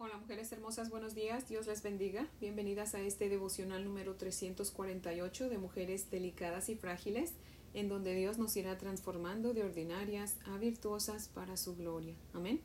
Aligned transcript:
Hola 0.00 0.16
mujeres 0.16 0.52
hermosas, 0.52 0.90
buenos 0.90 1.16
días, 1.16 1.48
Dios 1.48 1.66
les 1.66 1.82
bendiga. 1.82 2.28
Bienvenidas 2.40 2.94
a 2.94 3.00
este 3.00 3.28
devocional 3.28 3.84
número 3.84 4.14
348 4.14 5.48
de 5.48 5.58
mujeres 5.58 6.08
delicadas 6.08 6.68
y 6.68 6.76
frágiles, 6.76 7.32
en 7.74 7.88
donde 7.88 8.14
Dios 8.14 8.38
nos 8.38 8.56
irá 8.56 8.78
transformando 8.78 9.54
de 9.54 9.64
ordinarias 9.64 10.36
a 10.46 10.56
virtuosas 10.56 11.26
para 11.26 11.56
su 11.56 11.74
gloria. 11.74 12.14
Amén. 12.32 12.60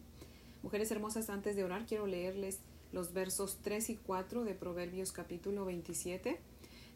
Mujeres 0.61 0.91
hermosas, 0.91 1.31
antes 1.31 1.55
de 1.55 1.63
orar 1.63 1.88
quiero 1.88 2.05
leerles 2.05 2.59
los 2.92 3.13
versos 3.13 3.58
3 3.63 3.90
y 3.90 3.96
4 3.96 4.44
de 4.44 4.54
Proverbios 4.54 5.12
capítulo 5.12 5.65
27. 5.65 6.40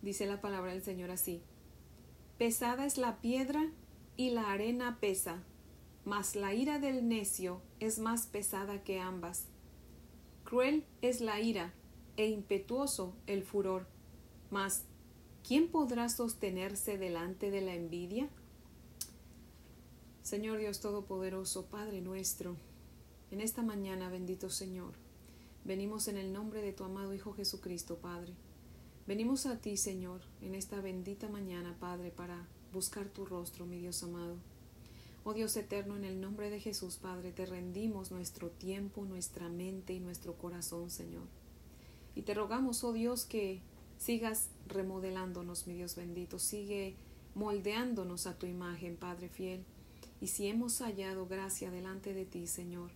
Dice 0.04 0.28
la 0.28 0.40
palabra 0.40 0.74
del 0.74 0.84
Señor 0.84 1.10
así. 1.10 1.42
Pesada 2.38 2.86
es 2.86 3.00
la 3.00 3.22
piedra 3.22 3.72
y 4.18 4.30
la 4.30 4.52
arena 4.52 5.00
pesa, 5.02 5.42
mas 6.06 6.36
la 6.36 6.54
ira 6.54 6.78
del 6.78 7.08
necio 7.08 7.60
es 7.80 7.98
más 7.98 8.28
pesada 8.28 8.84
que 8.84 9.00
ambas. 9.00 9.48
Cruel 10.48 10.86
es 11.02 11.20
la 11.20 11.42
ira 11.42 11.74
e 12.16 12.28
impetuoso 12.28 13.14
el 13.28 13.44
furor. 13.44 13.86
Mas, 14.50 14.86
¿quién 15.46 15.68
podrá 15.68 16.08
sostenerse 16.08 16.98
delante 16.98 17.52
de 17.52 17.60
la 17.60 17.76
envidia? 17.76 18.30
Señor 20.22 20.60
Dios 20.60 20.80
Todopoderoso, 20.80 21.66
Padre 21.66 22.00
nuestro, 22.00 22.56
en 23.30 23.42
esta 23.42 23.62
mañana, 23.62 24.10
bendito 24.10 24.50
Señor, 24.50 24.94
venimos 25.66 26.08
en 26.08 26.16
el 26.16 26.32
nombre 26.32 26.62
de 26.62 26.72
tu 26.72 26.86
amado 26.86 27.14
Hijo 27.14 27.34
Jesucristo, 27.34 27.98
Padre. 27.98 28.34
Venimos 29.06 29.48
a 29.48 29.60
ti, 29.60 29.76
Señor, 29.76 30.22
en 30.40 30.56
esta 30.56 30.80
bendita 30.80 31.28
mañana, 31.28 31.76
Padre, 31.78 32.10
para 32.10 32.48
buscar 32.72 33.10
tu 33.10 33.26
rostro, 33.26 33.66
mi 33.66 33.80
Dios 33.80 34.02
amado. 34.02 34.38
Oh 35.30 35.34
Dios 35.34 35.58
eterno, 35.58 35.98
en 35.98 36.06
el 36.06 36.22
nombre 36.22 36.50
de 36.50 36.62
Jesús, 36.62 36.96
Padre, 36.96 37.34
te 37.34 37.46
rendimos 37.46 38.12
nuestro 38.12 38.50
tiempo, 38.50 39.04
nuestra 39.04 39.50
mente 39.50 39.92
y 39.92 40.00
nuestro 40.00 40.38
corazón, 40.38 40.90
Señor. 40.90 41.26
Y 42.16 42.22
te 42.22 42.34
rogamos, 42.34 42.86
oh 42.86 42.94
Dios, 42.94 43.26
que 43.26 43.60
sigas 43.98 44.48
remodelándonos, 44.70 45.68
mi 45.68 45.74
Dios 45.74 45.98
bendito, 45.98 46.40
sigue 46.40 46.96
moldeándonos 47.36 48.26
a 48.26 48.40
tu 48.40 48.46
imagen, 48.46 48.96
Padre 48.96 49.28
fiel. 49.28 49.66
Y 50.22 50.28
si 50.28 50.48
hemos 50.48 50.80
hallado 50.80 51.28
gracia 51.28 51.72
delante 51.72 52.14
de 52.14 52.24
ti, 52.24 52.48
Señor, 52.48 52.92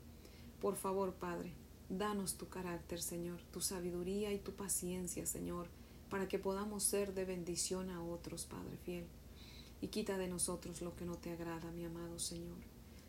por 0.61 0.77
favor, 0.77 1.13
Padre, 1.13 1.51
danos 1.89 2.35
tu 2.35 2.47
carácter, 2.47 3.01
Señor, 3.01 3.41
tu 3.51 3.59
sabiduría 3.59 4.31
y 4.31 4.39
tu 4.39 4.53
paciencia, 4.53 5.25
Señor, 5.25 5.67
para 6.09 6.29
que 6.29 6.39
podamos 6.39 6.83
ser 6.83 7.13
de 7.13 7.25
bendición 7.25 7.89
a 7.89 8.01
otros, 8.01 8.45
Padre 8.45 8.77
fiel 8.85 9.03
y 9.81 9.87
quita 9.87 10.17
de 10.17 10.27
nosotros 10.27 10.81
lo 10.81 10.95
que 10.95 11.05
no 11.05 11.15
te 11.15 11.31
agrada, 11.31 11.71
mi 11.71 11.85
amado 11.85 12.19
Señor. 12.19 12.57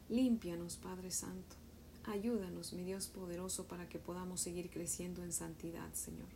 Límpianos, 0.09 0.77
Padre 0.77 1.11
Santo. 1.11 1.57
Ayúdanos, 2.05 2.73
mi 2.73 2.83
Dios 2.83 3.07
poderoso, 3.09 3.67
para 3.67 3.89
que 3.89 3.99
podamos 3.99 4.41
seguir 4.41 4.71
creciendo 4.71 5.23
en 5.23 5.33
santidad, 5.33 5.93
Señor. 5.93 6.29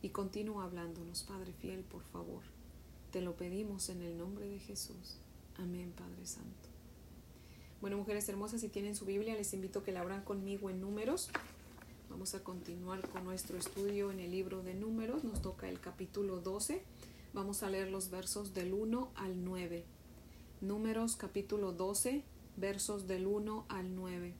Y 0.00 0.08
continúa 0.08 0.64
hablándonos, 0.64 1.22
Padre 1.22 1.52
fiel, 1.52 1.84
por 1.84 2.02
favor. 2.02 2.42
Te 3.12 3.20
lo 3.20 3.36
pedimos 3.36 3.90
en 3.90 4.02
el 4.02 4.18
nombre 4.18 4.48
de 4.48 4.58
Jesús. 4.58 5.18
Amén, 5.56 5.92
Padre 5.96 6.26
Santo. 6.26 6.70
Bueno, 7.80 7.98
mujeres 7.98 8.28
hermosas, 8.28 8.62
si 8.62 8.68
tienen 8.68 8.96
su 8.96 9.04
Biblia, 9.04 9.34
les 9.34 9.52
invito 9.52 9.80
a 9.80 9.84
que 9.84 9.92
la 9.92 10.00
abran 10.00 10.24
conmigo 10.24 10.70
en 10.70 10.80
números. 10.80 11.30
Vamos 12.08 12.34
a 12.34 12.42
continuar 12.42 13.06
con 13.08 13.24
nuestro 13.24 13.58
estudio 13.58 14.10
en 14.10 14.20
el 14.20 14.30
libro 14.30 14.62
de 14.62 14.74
números. 14.74 15.24
Nos 15.24 15.42
toca 15.42 15.68
el 15.68 15.78
capítulo 15.78 16.40
12 16.40 16.82
Vamos 17.34 17.62
a 17.62 17.70
leer 17.70 17.88
los 17.88 18.10
versos 18.10 18.52
del 18.52 18.74
1 18.74 19.10
al 19.14 19.42
9. 19.42 19.86
Números 20.60 21.16
capítulo 21.16 21.72
12, 21.72 22.24
versos 22.58 23.06
del 23.06 23.26
1 23.26 23.64
al 23.70 23.96
9. 23.96 24.34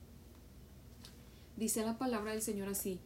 Dice 1.57 1.87
la 1.87 1.97
palabra 1.97 2.33
del 2.33 2.43
Señor 2.43 2.69
así. 2.69 3.01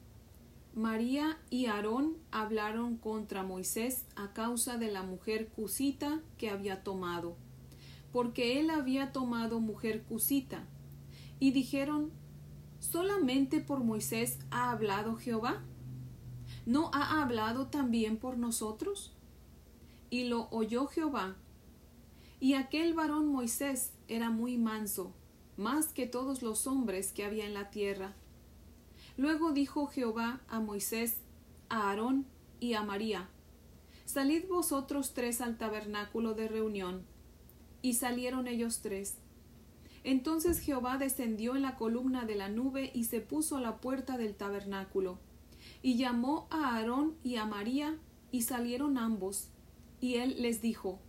María 0.75 1.39
y 1.51 1.67
Aarón 1.67 2.17
hablaron 2.33 2.97
contra 2.97 3.45
Moisés 3.45 4.05
a 4.17 4.33
causa 4.33 4.77
de 4.77 4.91
la 4.91 5.05
mujer 5.05 5.47
cusita 5.51 6.21
que 6.37 6.51
había 6.51 6.83
tomado, 6.83 7.37
porque 8.13 8.59
él 8.59 8.71
había 8.71 9.13
tomado 9.13 9.61
mujer 9.61 10.03
cusita. 10.03 10.65
Y 11.39 11.53
dijeron, 11.53 12.11
¿solamente 12.81 13.61
por 13.61 13.85
Moisés 13.85 14.41
ha 14.51 14.73
hablado 14.73 15.15
Jehová? 15.15 15.63
¿No 16.67 16.91
ha 16.93 17.23
hablado 17.23 17.69
también 17.69 18.17
por 18.17 18.37
nosotros? 18.37 19.16
Y 20.11 20.25
lo 20.25 20.49
oyó 20.51 20.87
Jehová. 20.87 21.37
Y 22.39 22.55
aquel 22.55 22.95
varón 22.95 23.29
Moisés 23.29 23.93
era 24.09 24.31
muy 24.31 24.59
manso, 24.59 25.13
más 25.57 25.89
que 25.89 26.07
todos 26.07 26.43
los 26.43 26.67
hombres 26.67 27.13
que 27.13 27.25
había 27.25 27.47
en 27.47 27.55
la 27.55 27.71
tierra. 27.71 28.15
Luego 29.17 29.53
dijo 29.53 29.87
Jehová 29.87 30.41
a 30.49 30.61
Moisés, 30.61 31.19
a 31.69 31.89
Aarón 31.89 32.27
y 32.61 32.75
a 32.75 32.83
María, 32.83 33.29
Salid 34.07 34.47
vosotros 34.47 35.15
tres 35.15 35.41
al 35.41 35.59
tabernáculo 35.59 36.35
de 36.35 36.47
reunión. 36.47 37.03
Y 37.83 37.95
salieron 37.95 38.47
ellos 38.47 38.81
tres. 38.81 39.19
Entonces 40.05 40.61
Jehová 40.61 40.97
descendió 40.97 41.57
en 41.57 41.63
la 41.63 41.75
columna 41.75 42.25
de 42.25 42.37
la 42.37 42.49
nube 42.49 42.93
y 42.95 43.05
se 43.05 43.21
puso 43.21 43.57
a 43.57 43.61
la 43.61 43.79
puerta 43.81 44.17
del 44.17 44.37
tabernáculo. 44.37 45.19
Y 45.83 45.97
llamó 45.97 46.47
a 46.51 46.77
Aarón 46.77 47.17
y 47.25 47.37
a 47.37 47.47
María, 47.47 47.99
y 48.31 48.43
salieron 48.43 48.97
ambos, 48.97 49.49
y 50.01 50.17
él 50.17 50.37
les 50.39 50.61
dijo, 50.61 51.01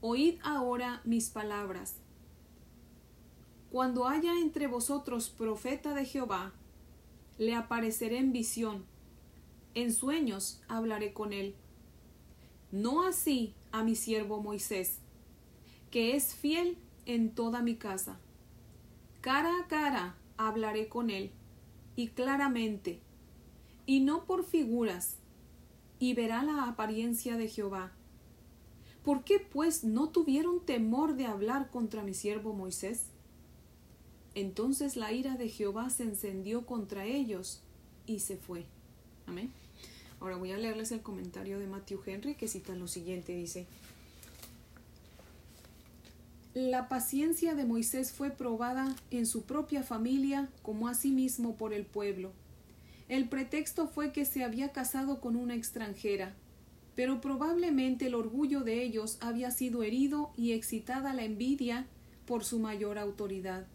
Oíd 0.00 0.40
ahora 0.42 1.00
mis 1.04 1.30
palabras. 1.30 1.96
Cuando 3.70 4.08
haya 4.08 4.38
entre 4.40 4.66
vosotros 4.66 5.30
profeta 5.30 5.94
de 5.94 6.04
Jehová, 6.04 6.52
le 7.38 7.54
apareceré 7.54 8.18
en 8.18 8.32
visión, 8.32 8.84
en 9.74 9.92
sueños 9.92 10.60
hablaré 10.68 11.12
con 11.12 11.32
él. 11.32 11.54
No 12.70 13.06
así 13.06 13.54
a 13.70 13.84
mi 13.84 13.94
siervo 13.94 14.42
Moisés, 14.42 14.98
que 15.90 16.16
es 16.16 16.34
fiel 16.34 16.76
en 17.06 17.34
toda 17.34 17.62
mi 17.62 17.76
casa. 17.76 18.18
Cara 19.20 19.60
a 19.60 19.68
cara 19.68 20.16
hablaré 20.36 20.88
con 20.88 21.10
él, 21.10 21.30
y 21.94 22.08
claramente, 22.08 23.00
y 23.86 24.00
no 24.00 24.24
por 24.24 24.44
figuras, 24.44 25.16
y 25.98 26.14
verá 26.14 26.42
la 26.42 26.64
apariencia 26.64 27.36
de 27.36 27.48
Jehová 27.48 27.92
¿Por 29.04 29.24
qué 29.24 29.40
pues 29.40 29.84
no 29.84 30.10
tuvieron 30.10 30.60
temor 30.60 31.16
de 31.16 31.26
hablar 31.26 31.70
contra 31.70 32.02
mi 32.02 32.14
siervo 32.14 32.52
Moisés? 32.52 33.02
Entonces 34.34 34.96
la 34.96 35.12
ira 35.12 35.36
de 35.36 35.48
Jehová 35.48 35.90
se 35.90 36.04
encendió 36.04 36.64
contra 36.66 37.04
ellos 37.04 37.60
y 38.06 38.20
se 38.20 38.36
fue. 38.36 38.64
Amén. 39.26 39.50
Ahora 40.20 40.36
voy 40.36 40.52
a 40.52 40.58
leerles 40.58 40.92
el 40.92 41.02
comentario 41.02 41.58
de 41.58 41.66
Matthew 41.66 42.00
Henry 42.06 42.34
que 42.36 42.46
cita 42.46 42.74
lo 42.74 42.86
siguiente. 42.86 43.34
Dice, 43.34 43.66
la 46.54 46.88
paciencia 46.88 47.54
de 47.54 47.64
Moisés 47.64 48.12
fue 48.12 48.30
probada 48.30 48.94
en 49.10 49.26
su 49.26 49.42
propia 49.42 49.82
familia 49.82 50.48
como 50.62 50.86
asimismo 50.86 51.56
por 51.56 51.72
el 51.72 51.84
pueblo. 51.84 52.30
El 53.08 53.28
pretexto 53.28 53.88
fue 53.88 54.12
que 54.12 54.24
se 54.24 54.44
había 54.44 54.70
casado 54.70 55.20
con 55.20 55.34
una 55.34 55.54
extranjera, 55.54 56.34
pero 56.94 57.20
probablemente 57.20 58.06
el 58.06 58.14
orgullo 58.14 58.60
de 58.60 58.82
ellos 58.82 59.18
había 59.20 59.50
sido 59.50 59.82
herido 59.82 60.32
y 60.36 60.52
excitada 60.52 61.14
la 61.14 61.24
envidia 61.24 61.86
por 62.26 62.44
su 62.44 62.58
mayor 62.58 62.98
autoridad. 62.98 63.66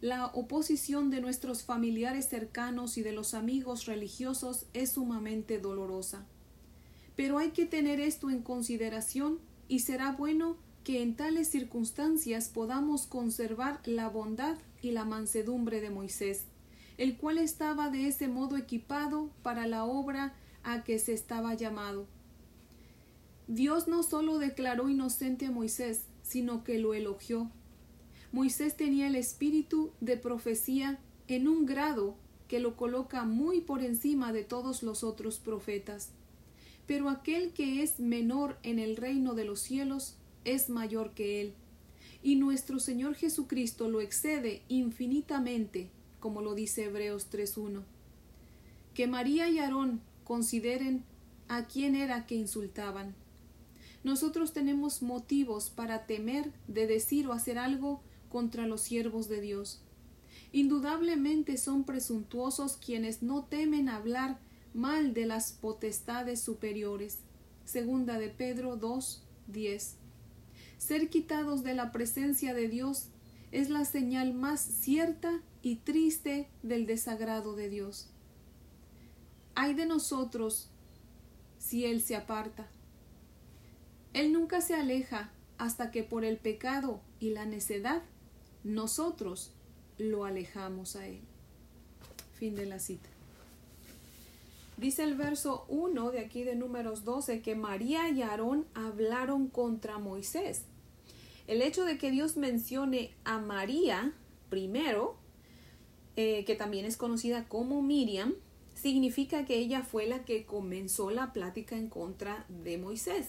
La 0.00 0.26
oposición 0.26 1.10
de 1.10 1.20
nuestros 1.20 1.62
familiares 1.62 2.26
cercanos 2.28 2.96
y 2.96 3.02
de 3.02 3.12
los 3.12 3.34
amigos 3.34 3.84
religiosos 3.84 4.64
es 4.72 4.92
sumamente 4.92 5.58
dolorosa. 5.58 6.24
Pero 7.16 7.38
hay 7.38 7.50
que 7.50 7.66
tener 7.66 8.00
esto 8.00 8.30
en 8.30 8.42
consideración 8.42 9.38
y 9.68 9.80
será 9.80 10.12
bueno 10.12 10.56
que 10.84 11.02
en 11.02 11.16
tales 11.16 11.48
circunstancias 11.48 12.48
podamos 12.48 13.06
conservar 13.06 13.80
la 13.84 14.08
bondad 14.08 14.56
y 14.80 14.92
la 14.92 15.04
mansedumbre 15.04 15.82
de 15.82 15.90
Moisés, 15.90 16.44
el 16.96 17.18
cual 17.18 17.36
estaba 17.36 17.90
de 17.90 18.08
ese 18.08 18.28
modo 18.28 18.56
equipado 18.56 19.30
para 19.42 19.66
la 19.66 19.84
obra 19.84 20.34
a 20.62 20.84
que 20.84 20.98
se 20.98 21.12
estaba 21.12 21.54
llamado. 21.54 22.06
Dios 23.48 23.88
no 23.88 24.02
solo 24.02 24.38
declaró 24.38 24.88
inocente 24.88 25.46
a 25.46 25.50
Moisés, 25.50 26.04
sino 26.22 26.62
que 26.62 26.78
lo 26.78 26.94
elogió. 26.94 27.50
Moisés 28.32 28.76
tenía 28.76 29.08
el 29.08 29.16
espíritu 29.16 29.92
de 30.00 30.16
profecía 30.16 31.00
en 31.26 31.48
un 31.48 31.66
grado 31.66 32.14
que 32.46 32.60
lo 32.60 32.76
coloca 32.76 33.24
muy 33.24 33.60
por 33.60 33.82
encima 33.82 34.32
de 34.32 34.44
todos 34.44 34.82
los 34.82 35.02
otros 35.02 35.38
profetas. 35.38 36.10
Pero 36.86 37.08
aquel 37.08 37.52
que 37.52 37.82
es 37.82 38.00
menor 38.00 38.58
en 38.62 38.78
el 38.78 38.96
reino 38.96 39.34
de 39.34 39.44
los 39.44 39.60
cielos 39.60 40.16
es 40.44 40.68
mayor 40.68 41.12
que 41.12 41.40
él. 41.40 41.54
Y 42.22 42.36
nuestro 42.36 42.80
Señor 42.80 43.14
Jesucristo 43.14 43.88
lo 43.88 44.00
excede 44.00 44.62
infinitamente, 44.68 45.90
como 46.18 46.42
lo 46.42 46.54
dice 46.54 46.84
Hebreos 46.84 47.28
3.1. 47.30 47.82
Que 48.94 49.06
María 49.06 49.48
y 49.48 49.58
Aarón 49.58 50.00
consideren 50.24 51.04
a 51.48 51.64
quién 51.66 51.94
era 51.96 52.26
que 52.26 52.34
insultaban. 52.34 53.14
Nosotros 54.02 54.52
tenemos 54.52 55.02
motivos 55.02 55.68
para 55.70 56.06
temer 56.06 56.52
de 56.68 56.86
decir 56.86 57.26
o 57.26 57.32
hacer 57.32 57.58
algo 57.58 58.00
contra 58.28 58.66
los 58.66 58.80
siervos 58.80 59.28
de 59.28 59.40
Dios. 59.40 59.82
Indudablemente 60.52 61.56
son 61.58 61.84
presuntuosos 61.84 62.76
quienes 62.76 63.22
no 63.22 63.44
temen 63.44 63.88
hablar 63.88 64.38
mal 64.74 65.14
de 65.14 65.26
las 65.26 65.52
potestades 65.52 66.40
superiores. 66.40 67.18
Segunda 67.64 68.18
de 68.18 68.28
Pedro 68.28 68.76
2, 68.76 69.22
10. 69.48 69.96
Ser 70.78 71.10
quitados 71.10 71.62
de 71.62 71.74
la 71.74 71.92
presencia 71.92 72.54
de 72.54 72.68
Dios 72.68 73.08
es 73.52 73.68
la 73.68 73.84
señal 73.84 74.32
más 74.32 74.60
cierta 74.60 75.42
y 75.62 75.76
triste 75.76 76.48
del 76.62 76.86
desagrado 76.86 77.54
de 77.54 77.68
Dios. 77.68 78.09
Hay 79.62 79.74
de 79.74 79.84
nosotros 79.84 80.70
si 81.58 81.84
Él 81.84 82.00
se 82.00 82.16
aparta. 82.16 82.66
Él 84.14 84.32
nunca 84.32 84.62
se 84.62 84.72
aleja 84.72 85.32
hasta 85.58 85.90
que 85.90 86.02
por 86.02 86.24
el 86.24 86.38
pecado 86.38 87.02
y 87.18 87.28
la 87.28 87.44
necedad 87.44 88.02
nosotros 88.64 89.52
lo 89.98 90.24
alejamos 90.24 90.96
a 90.96 91.06
Él. 91.06 91.20
Fin 92.38 92.54
de 92.54 92.64
la 92.64 92.78
cita. 92.78 93.10
Dice 94.78 95.04
el 95.04 95.14
verso 95.14 95.66
1 95.68 96.10
de 96.10 96.20
aquí 96.20 96.42
de 96.42 96.56
números 96.56 97.04
12 97.04 97.42
que 97.42 97.54
María 97.54 98.08
y 98.08 98.22
Aarón 98.22 98.64
hablaron 98.72 99.48
contra 99.48 99.98
Moisés. 99.98 100.62
El 101.46 101.60
hecho 101.60 101.84
de 101.84 101.98
que 101.98 102.10
Dios 102.10 102.38
mencione 102.38 103.12
a 103.24 103.38
María 103.38 104.14
primero, 104.48 105.18
eh, 106.16 106.46
que 106.46 106.54
también 106.54 106.86
es 106.86 106.96
conocida 106.96 107.46
como 107.46 107.82
Miriam, 107.82 108.32
significa 108.80 109.44
que 109.44 109.58
ella 109.58 109.82
fue 109.82 110.06
la 110.06 110.24
que 110.24 110.44
comenzó 110.44 111.10
la 111.10 111.32
plática 111.32 111.76
en 111.76 111.88
contra 111.88 112.46
de 112.48 112.78
Moisés. 112.78 113.28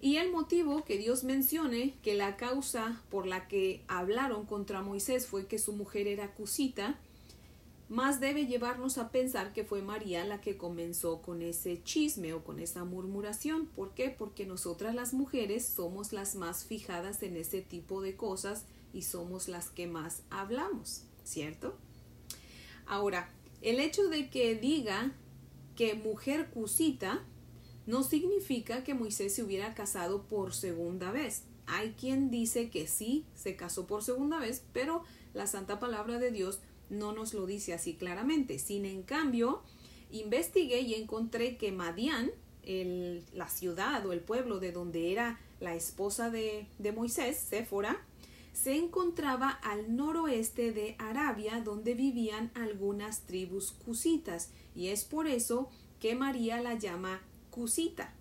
Y 0.00 0.16
el 0.16 0.32
motivo 0.32 0.84
que 0.84 0.96
Dios 0.96 1.24
mencione 1.24 1.94
que 2.02 2.14
la 2.14 2.36
causa 2.36 3.02
por 3.10 3.26
la 3.26 3.48
que 3.48 3.82
hablaron 3.86 4.46
contra 4.46 4.80
Moisés 4.80 5.26
fue 5.26 5.46
que 5.46 5.58
su 5.58 5.74
mujer 5.74 6.06
era 6.06 6.32
cusita, 6.32 6.98
más 7.90 8.20
debe 8.20 8.46
llevarnos 8.46 8.98
a 8.98 9.10
pensar 9.10 9.52
que 9.52 9.64
fue 9.64 9.82
María 9.82 10.24
la 10.24 10.40
que 10.40 10.56
comenzó 10.56 11.20
con 11.20 11.42
ese 11.42 11.82
chisme 11.82 12.32
o 12.32 12.44
con 12.44 12.60
esa 12.60 12.84
murmuración. 12.84 13.66
¿Por 13.66 13.94
qué? 13.94 14.10
Porque 14.10 14.46
nosotras 14.46 14.94
las 14.94 15.12
mujeres 15.12 15.66
somos 15.66 16.12
las 16.12 16.36
más 16.36 16.64
fijadas 16.64 17.22
en 17.22 17.36
ese 17.36 17.60
tipo 17.62 18.00
de 18.00 18.16
cosas 18.16 18.64
y 18.94 19.02
somos 19.02 19.48
las 19.48 19.70
que 19.70 19.86
más 19.88 20.22
hablamos, 20.30 21.02
¿cierto? 21.24 21.76
Ahora, 22.86 23.28
el 23.62 23.80
hecho 23.80 24.08
de 24.08 24.30
que 24.30 24.54
diga 24.54 25.12
que 25.76 25.94
mujer 25.94 26.50
cusita 26.50 27.24
no 27.86 28.02
significa 28.02 28.84
que 28.84 28.94
Moisés 28.94 29.34
se 29.34 29.42
hubiera 29.42 29.74
casado 29.74 30.22
por 30.24 30.54
segunda 30.54 31.10
vez. 31.10 31.44
Hay 31.66 31.92
quien 31.92 32.30
dice 32.30 32.70
que 32.70 32.86
sí 32.86 33.24
se 33.34 33.56
casó 33.56 33.86
por 33.86 34.02
segunda 34.02 34.38
vez, 34.38 34.64
pero 34.72 35.02
la 35.34 35.46
santa 35.46 35.78
palabra 35.78 36.18
de 36.18 36.30
Dios 36.30 36.60
no 36.88 37.12
nos 37.12 37.34
lo 37.34 37.46
dice 37.46 37.72
así 37.72 37.94
claramente. 37.94 38.58
Sin 38.58 38.84
en 38.84 39.02
cambio, 39.02 39.62
investigué 40.10 40.80
y 40.80 40.94
encontré 40.94 41.56
que 41.56 41.72
Madián, 41.72 42.30
la 43.32 43.48
ciudad 43.48 44.04
o 44.06 44.12
el 44.12 44.20
pueblo 44.20 44.60
de 44.60 44.72
donde 44.72 45.12
era 45.12 45.40
la 45.60 45.74
esposa 45.74 46.30
de, 46.30 46.66
de 46.78 46.92
Moisés, 46.92 47.36
Séfora, 47.38 48.04
se 48.52 48.76
encontraba 48.76 49.50
al 49.50 49.96
noroeste 49.96 50.72
de 50.72 50.96
Arabia, 50.98 51.60
donde 51.60 51.94
vivían 51.94 52.50
algunas 52.54 53.22
tribus 53.22 53.72
cusitas, 53.72 54.50
y 54.74 54.88
es 54.88 55.04
por 55.04 55.26
eso 55.26 55.68
que 56.00 56.14
María 56.14 56.60
la 56.60 56.74
llama 56.74 57.20
Cusita. 57.50 58.14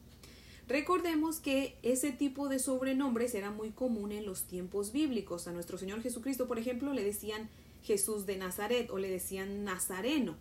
Recordemos 0.68 1.40
que 1.40 1.80
ese 1.82 2.12
tipo 2.12 2.48
de 2.48 2.60
sobrenombres 2.60 3.34
era 3.34 3.50
muy 3.50 3.72
común 3.72 4.12
en 4.12 4.28
los 4.28 4.44
tiempos 4.44 4.92
bíblicos. 4.92 5.48
A 5.48 5.52
nuestro 5.52 5.80
Señor 5.80 6.04
Jesucristo, 6.04 6.48
por 6.48 6.60
ejemplo, 6.60 6.94
le 6.94 7.04
decían 7.04 7.50
Jesús 7.82 8.28
de 8.28 8.38
Nazaret 8.38 8.92
o 8.92 9.00
le 9.00 9.10
decían 9.10 9.64
Nazareno. 9.64 10.36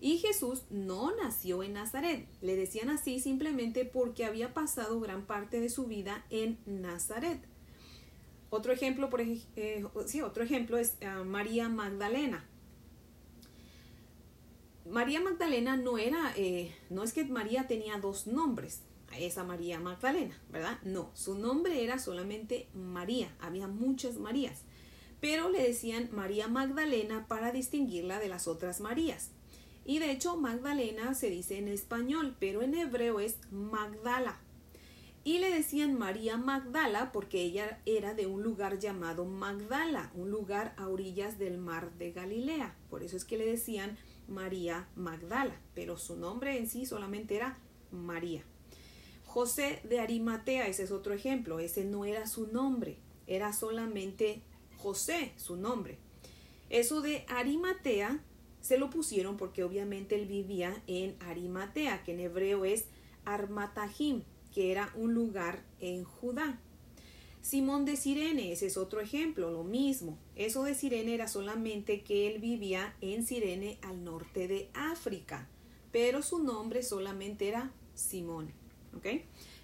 Y 0.00 0.18
Jesús 0.18 0.62
no 0.70 1.14
nació 1.16 1.62
en 1.62 1.74
Nazaret. 1.74 2.26
Le 2.40 2.56
decían 2.56 2.88
así 2.88 3.20
simplemente 3.20 3.84
porque 3.84 4.24
había 4.24 4.54
pasado 4.54 5.00
gran 5.00 5.26
parte 5.26 5.60
de 5.60 5.68
su 5.68 5.84
vida 5.84 6.24
en 6.30 6.58
Nazaret. 6.64 7.40
Otro 8.54 8.72
ejemplo, 8.72 9.10
por, 9.10 9.20
eh, 9.20 9.84
sí, 10.06 10.22
otro 10.22 10.44
ejemplo 10.44 10.78
es 10.78 10.96
ah, 11.04 11.24
María 11.24 11.68
Magdalena. 11.68 12.44
María 14.88 15.20
Magdalena 15.20 15.76
no 15.76 15.98
era, 15.98 16.32
eh, 16.36 16.72
no 16.88 17.02
es 17.02 17.12
que 17.12 17.24
María 17.24 17.66
tenía 17.66 17.98
dos 17.98 18.28
nombres, 18.28 18.82
esa 19.18 19.42
María 19.42 19.80
Magdalena, 19.80 20.40
¿verdad? 20.52 20.78
No, 20.84 21.10
su 21.14 21.34
nombre 21.34 21.82
era 21.82 21.98
solamente 21.98 22.68
María, 22.74 23.34
había 23.40 23.66
muchas 23.66 24.18
Marías, 24.18 24.62
pero 25.20 25.48
le 25.48 25.60
decían 25.60 26.10
María 26.12 26.46
Magdalena 26.46 27.26
para 27.26 27.50
distinguirla 27.50 28.20
de 28.20 28.28
las 28.28 28.46
otras 28.46 28.80
Marías. 28.80 29.32
Y 29.84 29.98
de 29.98 30.12
hecho 30.12 30.36
Magdalena 30.36 31.14
se 31.14 31.28
dice 31.28 31.58
en 31.58 31.66
español, 31.66 32.36
pero 32.38 32.62
en 32.62 32.74
hebreo 32.74 33.18
es 33.18 33.36
Magdala. 33.50 34.43
Y 35.24 35.38
le 35.38 35.50
decían 35.50 35.94
María 35.94 36.36
Magdala 36.36 37.10
porque 37.10 37.40
ella 37.40 37.80
era 37.86 38.12
de 38.12 38.26
un 38.26 38.42
lugar 38.42 38.78
llamado 38.78 39.24
Magdala, 39.24 40.12
un 40.14 40.30
lugar 40.30 40.74
a 40.76 40.88
orillas 40.88 41.38
del 41.38 41.56
mar 41.56 41.92
de 41.96 42.12
Galilea. 42.12 42.76
Por 42.90 43.02
eso 43.02 43.16
es 43.16 43.24
que 43.24 43.38
le 43.38 43.46
decían 43.46 43.96
María 44.28 44.86
Magdala, 44.96 45.58
pero 45.74 45.96
su 45.96 46.16
nombre 46.16 46.58
en 46.58 46.68
sí 46.68 46.84
solamente 46.84 47.36
era 47.36 47.58
María. 47.90 48.42
José 49.24 49.80
de 49.84 49.98
Arimatea, 49.98 50.68
ese 50.68 50.82
es 50.82 50.90
otro 50.90 51.14
ejemplo, 51.14 51.58
ese 51.58 51.84
no 51.84 52.04
era 52.04 52.26
su 52.26 52.46
nombre, 52.48 52.98
era 53.26 53.54
solamente 53.54 54.42
José 54.76 55.32
su 55.36 55.56
nombre. 55.56 55.96
Eso 56.68 57.00
de 57.00 57.24
Arimatea 57.28 58.20
se 58.60 58.78
lo 58.78 58.90
pusieron 58.90 59.36
porque 59.38 59.64
obviamente 59.64 60.16
él 60.16 60.26
vivía 60.26 60.82
en 60.86 61.16
Arimatea, 61.20 62.02
que 62.04 62.12
en 62.12 62.20
hebreo 62.20 62.64
es 62.64 62.86
Armatahim, 63.24 64.22
que 64.54 64.70
era 64.70 64.92
un 64.94 65.12
lugar 65.14 65.64
en 65.80 66.04
Judá. 66.04 66.60
Simón 67.42 67.84
de 67.84 67.96
Sirene, 67.96 68.52
ese 68.52 68.66
es 68.66 68.78
otro 68.78 69.00
ejemplo, 69.00 69.50
lo 69.50 69.64
mismo. 69.64 70.16
Eso 70.36 70.62
de 70.62 70.74
Sirene 70.74 71.12
era 71.12 71.28
solamente 71.28 72.02
que 72.02 72.28
él 72.32 72.40
vivía 72.40 72.96
en 73.02 73.26
Sirene 73.26 73.78
al 73.82 74.02
norte 74.04 74.48
de 74.48 74.70
África, 74.72 75.48
pero 75.92 76.22
su 76.22 76.42
nombre 76.42 76.82
solamente 76.82 77.48
era 77.48 77.72
Simón. 77.94 78.52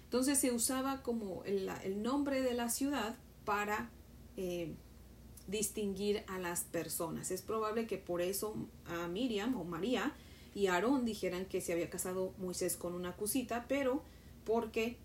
Entonces 0.03 0.37
se 0.37 0.51
usaba 0.51 1.01
como 1.01 1.43
el, 1.45 2.03
nombre 2.03 2.41
de 2.41 2.53
la 2.53 2.69
ciudad 2.69 3.15
para 3.45 3.89
eh, 4.35 4.75
distinguir 5.47 6.23
a 6.27 6.37
las 6.37 6.65
personas. 6.65 7.31
Es 7.31 7.41
probable 7.41 7.87
que 7.87 7.97
por 7.97 8.21
eso 8.21 8.55
a 8.85 9.07
Miriam 9.07 9.55
o 9.55 9.63
María 9.63 10.13
y 10.53 10.67
Aarón 10.67 11.05
dijeran 11.05 11.45
que 11.45 11.61
se 11.61 11.71
había 11.71 11.89
casado 11.89 12.33
Moisés 12.37 12.75
con 12.75 12.93
una 12.93 13.15
cusita, 13.15 13.65
pero 13.67 14.03
porque 14.43 14.97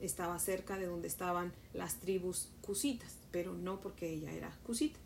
estaba 0.00 0.38
cerca 0.38 0.78
de 0.78 0.86
donde 0.86 1.08
estaban 1.08 1.52
las 1.72 1.96
tribus 2.00 2.48
cusitas, 2.60 3.16
pero 3.30 3.54
no 3.54 3.80
porque 3.80 4.10
ella 4.10 4.32
era 4.32 4.56
cusita. 4.64 4.98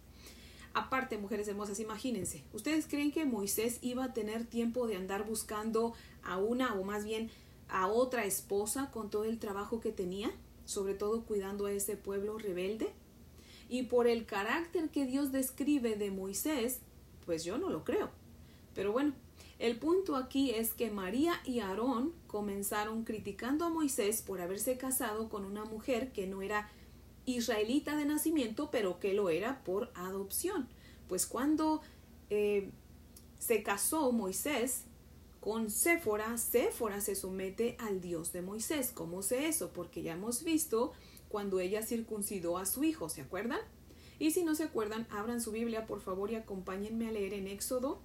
Aparte, 0.74 1.16
mujeres 1.16 1.48
hermosas, 1.48 1.80
imagínense, 1.80 2.44
¿ustedes 2.52 2.86
creen 2.86 3.10
que 3.10 3.24
Moisés 3.24 3.78
iba 3.80 4.04
a 4.04 4.12
tener 4.12 4.44
tiempo 4.44 4.86
de 4.86 4.96
andar 4.96 5.24
buscando 5.24 5.94
a 6.22 6.36
una 6.38 6.74
o 6.74 6.84
más 6.84 7.04
bien 7.04 7.30
a 7.68 7.86
otra 7.86 8.24
esposa 8.26 8.90
con 8.90 9.10
todo 9.10 9.24
el 9.24 9.38
trabajo 9.38 9.80
que 9.80 9.90
tenía, 9.90 10.30
sobre 10.66 10.94
todo 10.94 11.24
cuidando 11.24 11.66
a 11.66 11.72
ese 11.72 11.96
pueblo 11.96 12.38
rebelde? 12.38 12.90
Y 13.68 13.84
por 13.84 14.06
el 14.06 14.26
carácter 14.26 14.90
que 14.90 15.06
Dios 15.06 15.32
describe 15.32 15.96
de 15.96 16.10
Moisés, 16.10 16.80
pues 17.24 17.42
yo 17.42 17.58
no 17.58 17.70
lo 17.70 17.84
creo. 17.84 18.10
Pero 18.74 18.92
bueno, 18.92 19.14
el 19.58 19.78
punto 19.78 20.16
aquí 20.16 20.50
es 20.50 20.74
que 20.74 20.90
María 20.90 21.40
y 21.44 21.60
Aarón 21.60 22.12
comenzaron 22.26 23.04
criticando 23.04 23.64
a 23.64 23.70
Moisés 23.70 24.20
por 24.20 24.40
haberse 24.40 24.76
casado 24.76 25.30
con 25.30 25.44
una 25.44 25.64
mujer 25.64 26.12
que 26.12 26.26
no 26.26 26.42
era 26.42 26.70
israelita 27.24 27.96
de 27.96 28.04
nacimiento, 28.04 28.70
pero 28.70 29.00
que 29.00 29.14
lo 29.14 29.30
era 29.30 29.64
por 29.64 29.90
adopción. 29.94 30.68
Pues 31.08 31.26
cuando 31.26 31.80
eh, 32.28 32.70
se 33.38 33.62
casó 33.62 34.12
Moisés 34.12 34.84
con 35.40 35.70
Séfora, 35.70 36.36
Séfora 36.36 37.00
se 37.00 37.14
somete 37.14 37.76
al 37.78 38.02
Dios 38.02 38.32
de 38.32 38.42
Moisés. 38.42 38.90
¿Cómo 38.92 39.22
sé 39.22 39.48
eso? 39.48 39.70
Porque 39.72 40.02
ya 40.02 40.12
hemos 40.12 40.44
visto 40.44 40.92
cuando 41.28 41.60
ella 41.60 41.82
circuncidó 41.82 42.58
a 42.58 42.66
su 42.66 42.84
hijo, 42.84 43.08
¿se 43.08 43.22
acuerdan? 43.22 43.60
Y 44.18 44.32
si 44.32 44.44
no 44.44 44.54
se 44.54 44.64
acuerdan, 44.64 45.06
abran 45.10 45.40
su 45.40 45.52
Biblia 45.52 45.86
por 45.86 46.00
favor 46.00 46.30
y 46.30 46.34
acompáñenme 46.34 47.08
a 47.08 47.12
leer 47.12 47.32
en 47.34 47.48
Éxodo 47.48 48.00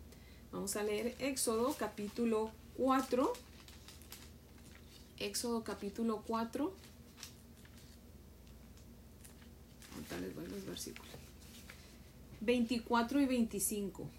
Vamos 0.51 0.75
a 0.75 0.83
leer 0.83 1.15
Éxodo 1.19 1.73
capítulo 1.79 2.51
4. 2.75 3.31
Éxodo 5.19 5.63
capítulo 5.63 6.23
4. 6.27 6.73
les 10.19 10.35
voy 10.35 10.45
los 10.47 10.65
versículos. 10.65 11.09
24 12.41 13.21
y 13.21 13.25
25. 13.27 14.09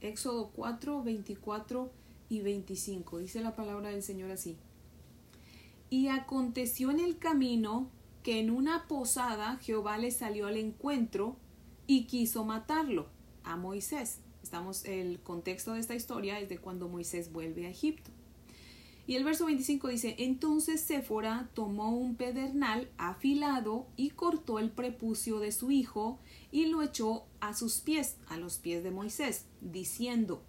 Éxodo 0.00 0.50
4, 0.54 1.02
24 1.02 1.90
y 2.30 2.40
25. 2.40 3.18
Dice 3.18 3.42
la 3.42 3.54
palabra 3.54 3.90
del 3.90 4.02
Señor 4.02 4.30
así. 4.30 4.56
Y 5.90 6.08
aconteció 6.08 6.90
en 6.90 7.00
el 7.00 7.18
camino 7.18 7.90
que 8.22 8.40
en 8.40 8.50
una 8.50 8.88
posada 8.88 9.58
Jehová 9.58 9.98
le 9.98 10.12
salió 10.12 10.46
al 10.46 10.56
encuentro 10.56 11.36
y 11.86 12.06
quiso 12.06 12.44
matarlo 12.44 13.06
a 13.44 13.56
Moisés. 13.56 14.20
Estamos, 14.48 14.86
el 14.86 15.20
contexto 15.20 15.74
de 15.74 15.80
esta 15.80 15.94
historia 15.94 16.40
es 16.40 16.48
de 16.48 16.56
cuando 16.56 16.88
Moisés 16.88 17.32
vuelve 17.32 17.66
a 17.66 17.68
Egipto. 17.68 18.10
Y 19.06 19.16
el 19.16 19.22
verso 19.22 19.44
25 19.44 19.88
dice, 19.88 20.14
entonces 20.16 20.80
Séfora 20.80 21.50
tomó 21.52 21.94
un 21.94 22.14
pedernal 22.14 22.88
afilado 22.96 23.88
y 23.94 24.08
cortó 24.08 24.58
el 24.58 24.70
prepucio 24.70 25.38
de 25.38 25.52
su 25.52 25.70
hijo 25.70 26.18
y 26.50 26.64
lo 26.64 26.82
echó 26.82 27.26
a 27.40 27.52
sus 27.52 27.80
pies, 27.80 28.16
a 28.26 28.38
los 28.38 28.56
pies 28.56 28.82
de 28.82 28.90
Moisés, 28.90 29.44
diciendo, 29.60 30.42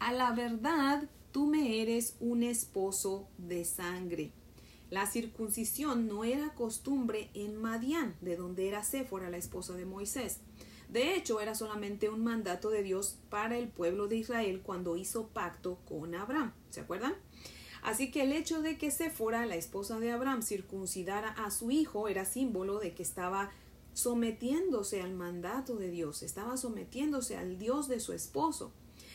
a 0.00 0.12
la 0.12 0.32
verdad 0.32 1.08
tú 1.30 1.46
me 1.46 1.80
eres 1.82 2.16
un 2.18 2.42
esposo 2.42 3.28
de 3.38 3.64
sangre. 3.64 4.32
La 4.90 5.06
circuncisión 5.06 6.08
no 6.08 6.24
era 6.24 6.52
costumbre 6.54 7.30
en 7.34 7.54
Madián, 7.54 8.16
de 8.22 8.34
donde 8.34 8.66
era 8.66 8.82
Séfora 8.82 9.30
la 9.30 9.36
esposa 9.36 9.74
de 9.74 9.86
Moisés. 9.86 10.40
De 10.90 11.14
hecho, 11.14 11.40
era 11.40 11.54
solamente 11.54 12.08
un 12.08 12.24
mandato 12.24 12.68
de 12.70 12.82
Dios 12.82 13.16
para 13.28 13.56
el 13.56 13.68
pueblo 13.68 14.08
de 14.08 14.16
Israel 14.16 14.60
cuando 14.62 14.96
hizo 14.96 15.28
pacto 15.28 15.78
con 15.88 16.14
Abraham. 16.14 16.52
¿Se 16.70 16.80
acuerdan? 16.80 17.14
Así 17.82 18.10
que 18.10 18.22
el 18.22 18.32
hecho 18.32 18.60
de 18.60 18.76
que 18.76 18.90
Séfora, 18.90 19.46
la 19.46 19.54
esposa 19.54 20.00
de 20.00 20.10
Abraham, 20.10 20.42
circuncidara 20.42 21.30
a 21.30 21.50
su 21.50 21.70
hijo 21.70 22.08
era 22.08 22.24
símbolo 22.24 22.78
de 22.78 22.92
que 22.92 23.02
estaba 23.02 23.50
sometiéndose 23.94 25.00
al 25.00 25.14
mandato 25.14 25.76
de 25.76 25.90
Dios, 25.90 26.22
estaba 26.22 26.56
sometiéndose 26.56 27.36
al 27.36 27.58
Dios 27.58 27.88
de 27.88 28.00
su 28.00 28.12
esposo. 28.12 28.72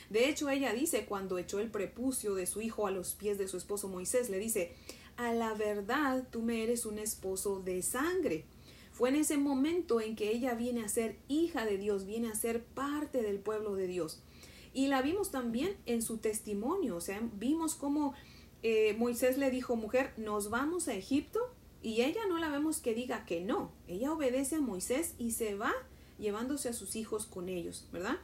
De 0.10 0.30
hecho, 0.30 0.50
ella 0.50 0.74
dice 0.74 1.06
cuando 1.06 1.38
echó 1.38 1.60
el 1.60 1.72
prepucio 1.72 2.36
de 2.36 2.46
su 2.46 2.62
hijo 2.62 2.88
a 2.88 2.92
los 2.92 3.16
pies 3.16 3.38
de 3.38 3.48
su 3.48 3.58
esposo 3.58 3.88
Moisés, 3.88 4.30
le 4.30 4.40
dice, 4.40 4.76
a 5.18 5.34
la 5.34 5.54
verdad 5.54 6.28
tú 6.32 6.42
me 6.42 6.64
eres 6.64 6.86
un 6.86 7.00
esposo 7.00 7.60
de 7.60 7.82
sangre. 7.82 8.46
Fue 8.96 9.10
en 9.10 9.18
ese 9.18 9.36
momento 9.36 10.00
en 10.00 10.16
que 10.16 10.32
ella 10.32 10.54
viene 10.54 10.82
a 10.82 10.88
ser 10.88 11.18
hija 11.28 11.66
de 11.66 11.78
Dios, 11.78 12.06
viene 12.06 12.30
a 12.30 12.36
ser 12.36 12.64
parte 12.64 13.22
del 13.22 13.40
pueblo 13.40 13.76
de 13.76 13.88
Dios. 13.88 14.24
Y 14.74 14.88
la 14.88 15.02
vimos 15.02 15.32
también 15.32 15.76
en 15.86 16.02
su 16.02 16.18
testimonio, 16.20 16.96
o 16.96 17.02
sea, 17.02 17.22
vimos 17.34 17.76
cómo 17.76 18.14
eh, 18.64 18.96
Moisés 18.98 19.38
le 19.38 19.52
dijo, 19.52 19.76
mujer, 19.76 20.14
nos 20.16 20.50
vamos 20.50 20.88
a 20.88 20.94
Egipto, 20.94 21.42
y 21.82 22.04
ella 22.04 22.22
no 22.30 22.40
la 22.40 22.48
vemos 22.48 22.80
que 22.80 22.94
diga 22.94 23.26
que 23.26 23.42
no, 23.42 23.74
ella 23.90 24.14
obedece 24.14 24.56
a 24.56 24.62
Moisés 24.62 25.14
y 25.18 25.32
se 25.32 25.56
va 25.56 25.74
llevándose 26.18 26.70
a 26.70 26.74
sus 26.74 26.96
hijos 26.96 27.26
con 27.26 27.50
ellos, 27.50 27.90
¿verdad? 27.92 28.16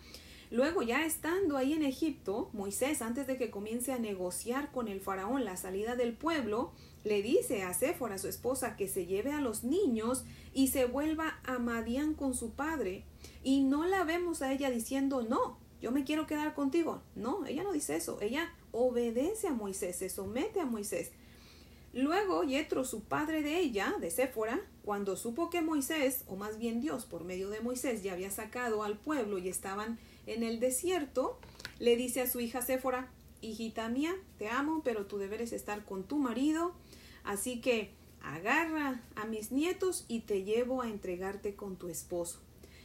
Luego, 0.51 0.81
ya 0.81 1.05
estando 1.05 1.55
ahí 1.55 1.71
en 1.71 1.81
Egipto, 1.81 2.49
Moisés, 2.51 3.01
antes 3.01 3.25
de 3.25 3.37
que 3.37 3.49
comience 3.49 3.93
a 3.93 3.99
negociar 3.99 4.69
con 4.73 4.89
el 4.89 4.99
faraón 4.99 5.45
la 5.45 5.55
salida 5.55 5.95
del 5.95 6.11
pueblo, 6.11 6.73
le 7.05 7.21
dice 7.21 7.63
a 7.63 7.73
Séfora, 7.73 8.17
su 8.17 8.27
esposa, 8.27 8.75
que 8.75 8.89
se 8.89 9.05
lleve 9.05 9.31
a 9.31 9.39
los 9.39 9.63
niños 9.63 10.25
y 10.53 10.67
se 10.67 10.83
vuelva 10.83 11.39
a 11.45 11.57
Madián 11.57 12.15
con 12.15 12.33
su 12.33 12.51
padre. 12.51 13.05
Y 13.43 13.61
no 13.61 13.85
la 13.85 14.03
vemos 14.03 14.41
a 14.41 14.51
ella 14.51 14.69
diciendo, 14.69 15.23
no, 15.23 15.57
yo 15.81 15.93
me 15.93 16.03
quiero 16.03 16.27
quedar 16.27 16.53
contigo. 16.53 17.01
No, 17.15 17.45
ella 17.45 17.63
no 17.63 17.71
dice 17.71 17.95
eso. 17.95 18.19
Ella 18.19 18.53
obedece 18.73 19.47
a 19.47 19.53
Moisés, 19.53 19.95
se 19.95 20.09
somete 20.09 20.59
a 20.59 20.65
Moisés. 20.65 21.11
Luego 21.93 22.43
Yetro, 22.43 22.83
su 22.83 23.03
padre 23.03 23.41
de 23.41 23.59
ella, 23.59 23.95
de 23.99 24.11
Séfora, 24.11 24.59
cuando 24.83 25.15
supo 25.15 25.49
que 25.49 25.61
Moisés, 25.61 26.23
o 26.27 26.35
más 26.35 26.57
bien 26.57 26.81
Dios 26.81 27.05
por 27.05 27.23
medio 27.23 27.49
de 27.49 27.61
Moisés, 27.61 28.03
ya 28.03 28.13
había 28.13 28.31
sacado 28.31 28.83
al 28.83 28.97
pueblo 28.97 29.37
y 29.37 29.49
estaban 29.49 29.97
en 30.25 30.43
el 30.43 30.59
desierto, 30.59 31.39
le 31.79 31.95
dice 31.95 32.21
a 32.21 32.29
su 32.29 32.39
hija 32.39 32.61
Séfora, 32.61 33.09
hijita 33.41 33.89
mía, 33.89 34.15
te 34.37 34.49
amo, 34.49 34.81
pero 34.83 35.05
tu 35.05 35.17
deber 35.17 35.41
es 35.41 35.51
estar 35.51 35.83
con 35.85 36.03
tu 36.03 36.17
marido, 36.17 36.73
así 37.23 37.59
que 37.59 37.91
agarra 38.21 39.01
a 39.15 39.25
mis 39.25 39.51
nietos 39.51 40.05
y 40.07 40.21
te 40.21 40.43
llevo 40.43 40.81
a 40.81 40.89
entregarte 40.89 41.55
con 41.55 41.75
tu 41.75 41.87
esposo. 41.87 42.39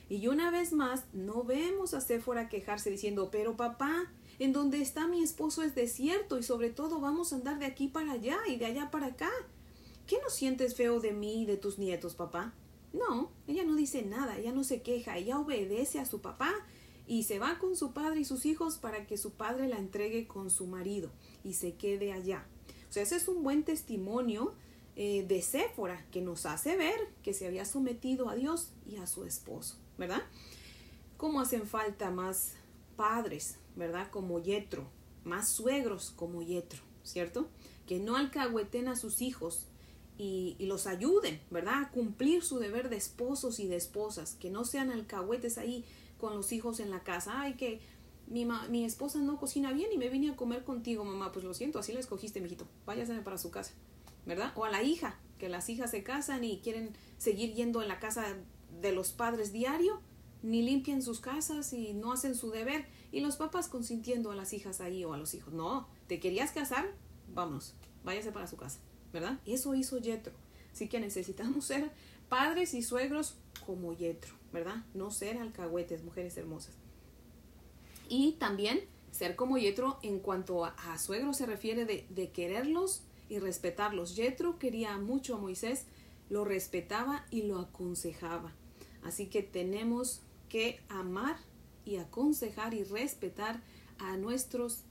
Y 0.08 0.28
una 0.28 0.50
vez 0.50 0.72
más, 0.72 1.04
no 1.12 1.42
vemos 1.42 1.92
a 1.92 2.00
Séfora 2.00 2.48
quejarse 2.48 2.90
diciendo, 2.90 3.28
pero 3.30 3.56
papá, 3.56 4.10
en 4.38 4.52
donde 4.52 4.80
está 4.80 5.08
mi 5.08 5.22
esposo 5.22 5.62
es 5.62 5.74
desierto 5.74 6.38
y 6.38 6.42
sobre 6.42 6.70
todo 6.70 7.00
vamos 7.00 7.32
a 7.32 7.36
andar 7.36 7.58
de 7.58 7.66
aquí 7.66 7.88
para 7.88 8.12
allá 8.12 8.38
y 8.48 8.56
de 8.56 8.66
allá 8.66 8.90
para 8.90 9.08
acá. 9.08 9.30
¿Qué 10.06 10.18
no 10.22 10.30
sientes 10.30 10.76
feo 10.76 11.00
de 11.00 11.12
mí 11.12 11.42
y 11.42 11.46
de 11.46 11.56
tus 11.56 11.78
nietos, 11.78 12.14
papá? 12.14 12.54
No, 12.92 13.30
ella 13.48 13.64
no 13.64 13.74
dice 13.74 14.02
nada, 14.02 14.38
ella 14.38 14.52
no 14.52 14.62
se 14.62 14.80
queja, 14.80 15.18
ella 15.18 15.38
obedece 15.38 15.98
a 15.98 16.06
su 16.06 16.20
papá 16.20 16.54
y 17.06 17.22
se 17.22 17.38
va 17.38 17.58
con 17.58 17.76
su 17.76 17.92
padre 17.92 18.20
y 18.20 18.24
sus 18.24 18.46
hijos 18.46 18.78
para 18.78 19.06
que 19.06 19.16
su 19.16 19.32
padre 19.32 19.68
la 19.68 19.78
entregue 19.78 20.26
con 20.26 20.50
su 20.50 20.66
marido 20.66 21.10
y 21.44 21.54
se 21.54 21.74
quede 21.74 22.12
allá. 22.12 22.46
O 22.88 22.92
sea, 22.92 23.02
ese 23.02 23.16
es 23.16 23.28
un 23.28 23.42
buen 23.42 23.64
testimonio 23.64 24.54
eh, 24.96 25.24
de 25.26 25.42
Séfora 25.42 26.04
que 26.10 26.20
nos 26.20 26.46
hace 26.46 26.76
ver 26.76 26.98
que 27.22 27.34
se 27.34 27.46
había 27.46 27.64
sometido 27.64 28.28
a 28.28 28.34
Dios 28.34 28.70
y 28.86 28.96
a 28.96 29.06
su 29.06 29.24
esposo, 29.24 29.76
¿verdad? 29.98 30.22
¿Cómo 31.16 31.40
hacen 31.40 31.66
falta 31.66 32.10
más 32.10 32.54
padres, 32.96 33.58
¿verdad? 33.76 34.10
Como 34.10 34.40
Yetro, 34.40 34.86
más 35.24 35.48
suegros 35.48 36.10
como 36.16 36.42
Yetro, 36.42 36.80
¿cierto? 37.04 37.48
Que 37.86 37.98
no 37.98 38.16
alcahueten 38.16 38.88
a 38.88 38.96
sus 38.96 39.22
hijos 39.22 39.66
y, 40.18 40.56
y, 40.58 40.64
los 40.64 40.86
ayuden, 40.86 41.42
¿verdad? 41.50 41.82
A 41.82 41.90
cumplir 41.90 42.42
su 42.42 42.58
deber 42.58 42.88
de 42.88 42.96
esposos 42.96 43.60
y 43.60 43.66
de 43.68 43.76
esposas, 43.76 44.34
que 44.40 44.48
no 44.48 44.64
sean 44.64 44.90
alcahuetes 44.90 45.58
ahí 45.58 45.84
con 46.18 46.34
los 46.34 46.52
hijos 46.52 46.80
en 46.80 46.90
la 46.90 47.00
casa. 47.00 47.40
Ay, 47.40 47.54
que 47.54 47.80
mi, 48.26 48.46
mi 48.68 48.84
esposa 48.84 49.20
no 49.20 49.38
cocina 49.38 49.72
bien 49.72 49.90
y 49.92 49.98
me 49.98 50.08
vine 50.08 50.30
a 50.30 50.36
comer 50.36 50.64
contigo, 50.64 51.04
mamá. 51.04 51.32
Pues 51.32 51.44
lo 51.44 51.54
siento, 51.54 51.78
así 51.78 51.92
la 51.92 52.00
escogiste, 52.00 52.40
mijito. 52.40 52.66
Váyase 52.84 53.14
para 53.20 53.38
su 53.38 53.50
casa, 53.50 53.72
¿verdad? 54.24 54.52
O 54.56 54.64
a 54.64 54.70
la 54.70 54.82
hija, 54.82 55.18
que 55.38 55.48
las 55.48 55.68
hijas 55.68 55.90
se 55.90 56.02
casan 56.02 56.44
y 56.44 56.60
quieren 56.60 56.92
seguir 57.18 57.54
yendo 57.54 57.82
en 57.82 57.88
la 57.88 57.98
casa 57.98 58.36
de 58.80 58.92
los 58.92 59.12
padres 59.12 59.52
diario, 59.52 60.00
ni 60.42 60.62
limpian 60.62 61.02
sus 61.02 61.20
casas 61.20 61.72
y 61.72 61.92
no 61.94 62.12
hacen 62.12 62.34
su 62.34 62.50
deber. 62.50 62.86
Y 63.12 63.20
los 63.20 63.36
papás 63.36 63.68
consintiendo 63.68 64.30
a 64.30 64.36
las 64.36 64.52
hijas 64.52 64.80
ahí 64.80 65.04
o 65.04 65.12
a 65.12 65.18
los 65.18 65.34
hijos. 65.34 65.52
No, 65.52 65.88
¿te 66.06 66.20
querías 66.20 66.52
casar? 66.52 66.86
Vamos, 67.32 67.74
váyase 68.04 68.32
para 68.32 68.46
su 68.46 68.56
casa, 68.56 68.78
¿verdad? 69.12 69.40
Eso 69.46 69.74
hizo 69.74 69.98
Yetro. 69.98 70.32
Así 70.72 70.88
que 70.88 71.00
necesitamos 71.00 71.64
ser 71.64 71.90
padres 72.28 72.74
y 72.74 72.82
suegros 72.82 73.36
como 73.64 73.92
Yetro. 73.92 74.34
¿Verdad? 74.52 74.84
No 74.94 75.10
ser 75.10 75.38
alcahuetes, 75.38 76.02
mujeres 76.02 76.36
hermosas. 76.36 76.74
Y 78.08 78.32
también 78.32 78.80
ser 79.10 79.36
como 79.36 79.58
Yetro 79.58 79.98
en 80.02 80.20
cuanto 80.20 80.64
a, 80.64 80.98
suegro 80.98 81.32
se 81.32 81.46
refiere 81.46 81.84
de, 81.84 82.06
de, 82.10 82.30
quererlos 82.30 83.02
y 83.28 83.38
respetarlos. 83.38 84.14
Yetro 84.14 84.58
quería 84.58 84.96
mucho 84.98 85.36
a 85.36 85.38
Moisés, 85.38 85.86
lo 86.28 86.44
respetaba 86.44 87.26
y 87.30 87.42
lo 87.42 87.58
aconsejaba. 87.58 88.52
Así 89.02 89.26
que 89.26 89.42
tenemos 89.42 90.20
que 90.48 90.80
amar 90.88 91.36
y 91.84 91.96
aconsejar 91.96 92.74
y 92.74 92.84
respetar 92.84 93.62
a 93.98 94.16
nuestros 94.16 94.82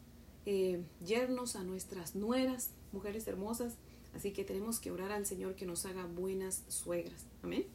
eh, 0.45 0.83
yernos, 1.03 1.55
a 1.55 1.63
nuestras 1.63 2.15
nueras, 2.15 2.71
mujeres 2.91 3.27
hermosas. 3.27 3.75
Así 4.15 4.31
que 4.31 4.43
tenemos 4.43 4.79
que 4.79 4.91
orar 4.91 5.11
al 5.11 5.25
Señor 5.25 5.55
que 5.55 5.65
nos 5.65 5.85
haga 5.85 6.05
buenas 6.05 6.63
suegras. 6.67 7.25
Amén. 7.43 7.65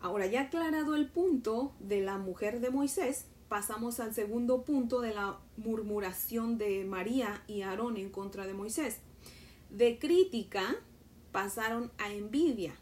Ahora, 0.00 0.26
ya 0.26 0.42
aclarado 0.42 0.94
el 0.94 1.08
punto 1.08 1.74
de 1.80 2.00
la 2.00 2.18
mujer 2.18 2.60
de 2.60 2.70
Moisés, 2.70 3.26
pasamos 3.48 3.98
al 3.98 4.14
segundo 4.14 4.62
punto 4.62 5.00
de 5.00 5.14
la 5.14 5.38
murmuración 5.56 6.58
de 6.58 6.84
María 6.84 7.42
y 7.46 7.62
Aarón 7.62 7.96
en 7.96 8.10
contra 8.10 8.46
de 8.46 8.54
Moisés. 8.54 8.98
De 9.70 9.98
crítica 9.98 10.76
pasaron 11.32 11.90
a 11.98 12.12
envidia. 12.12 12.74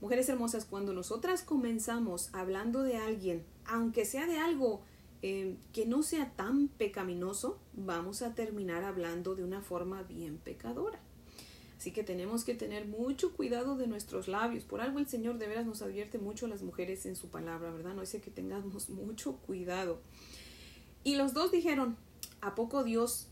Mujeres 0.00 0.28
hermosas, 0.28 0.66
cuando 0.66 0.92
nosotras 0.92 1.42
comenzamos 1.42 2.28
hablando 2.32 2.82
de 2.82 2.96
alguien, 2.96 3.44
aunque 3.64 4.04
sea 4.04 4.26
de 4.26 4.38
algo 4.38 4.82
eh, 5.22 5.56
que 5.72 5.86
no 5.86 6.02
sea 6.02 6.30
tan 6.36 6.68
pecaminoso, 6.68 7.58
vamos 7.72 8.22
a 8.22 8.34
terminar 8.34 8.84
hablando 8.84 9.34
de 9.34 9.42
una 9.42 9.62
forma 9.62 10.02
bien 10.02 10.38
pecadora. 10.38 11.00
Así 11.78 11.92
que 11.92 12.02
tenemos 12.02 12.44
que 12.44 12.54
tener 12.54 12.86
mucho 12.86 13.32
cuidado 13.34 13.76
de 13.76 13.86
nuestros 13.86 14.28
labios. 14.28 14.64
Por 14.64 14.80
algo 14.80 14.98
el 14.98 15.06
Señor 15.06 15.38
de 15.38 15.46
veras 15.46 15.66
nos 15.66 15.82
advierte 15.82 16.18
mucho 16.18 16.46
a 16.46 16.48
las 16.48 16.62
mujeres 16.62 17.04
en 17.04 17.16
su 17.16 17.28
palabra, 17.28 17.70
¿verdad? 17.70 17.94
No 17.94 18.00
dice 18.00 18.20
que 18.20 18.30
tengamos 18.30 18.88
mucho 18.90 19.36
cuidado. 19.36 20.00
Y 21.04 21.16
los 21.16 21.34
dos 21.34 21.52
dijeron, 21.52 21.96
¿a 22.40 22.54
poco 22.54 22.82
Dios 22.82 23.28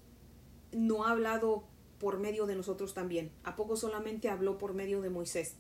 no 0.73 1.05
ha 1.05 1.13
hablado 1.13 1.65
por 1.99 2.19
medio 2.19 2.47
de 2.47 2.55
nosotros 2.55 2.93
también? 2.93 3.31
¿A 3.45 3.57
poco 3.57 3.77
solamente 3.77 4.29
habló 4.29 4.59
por 4.59 4.75
medio 4.75 5.01
de 5.01 5.11
Moisés? 5.11 5.55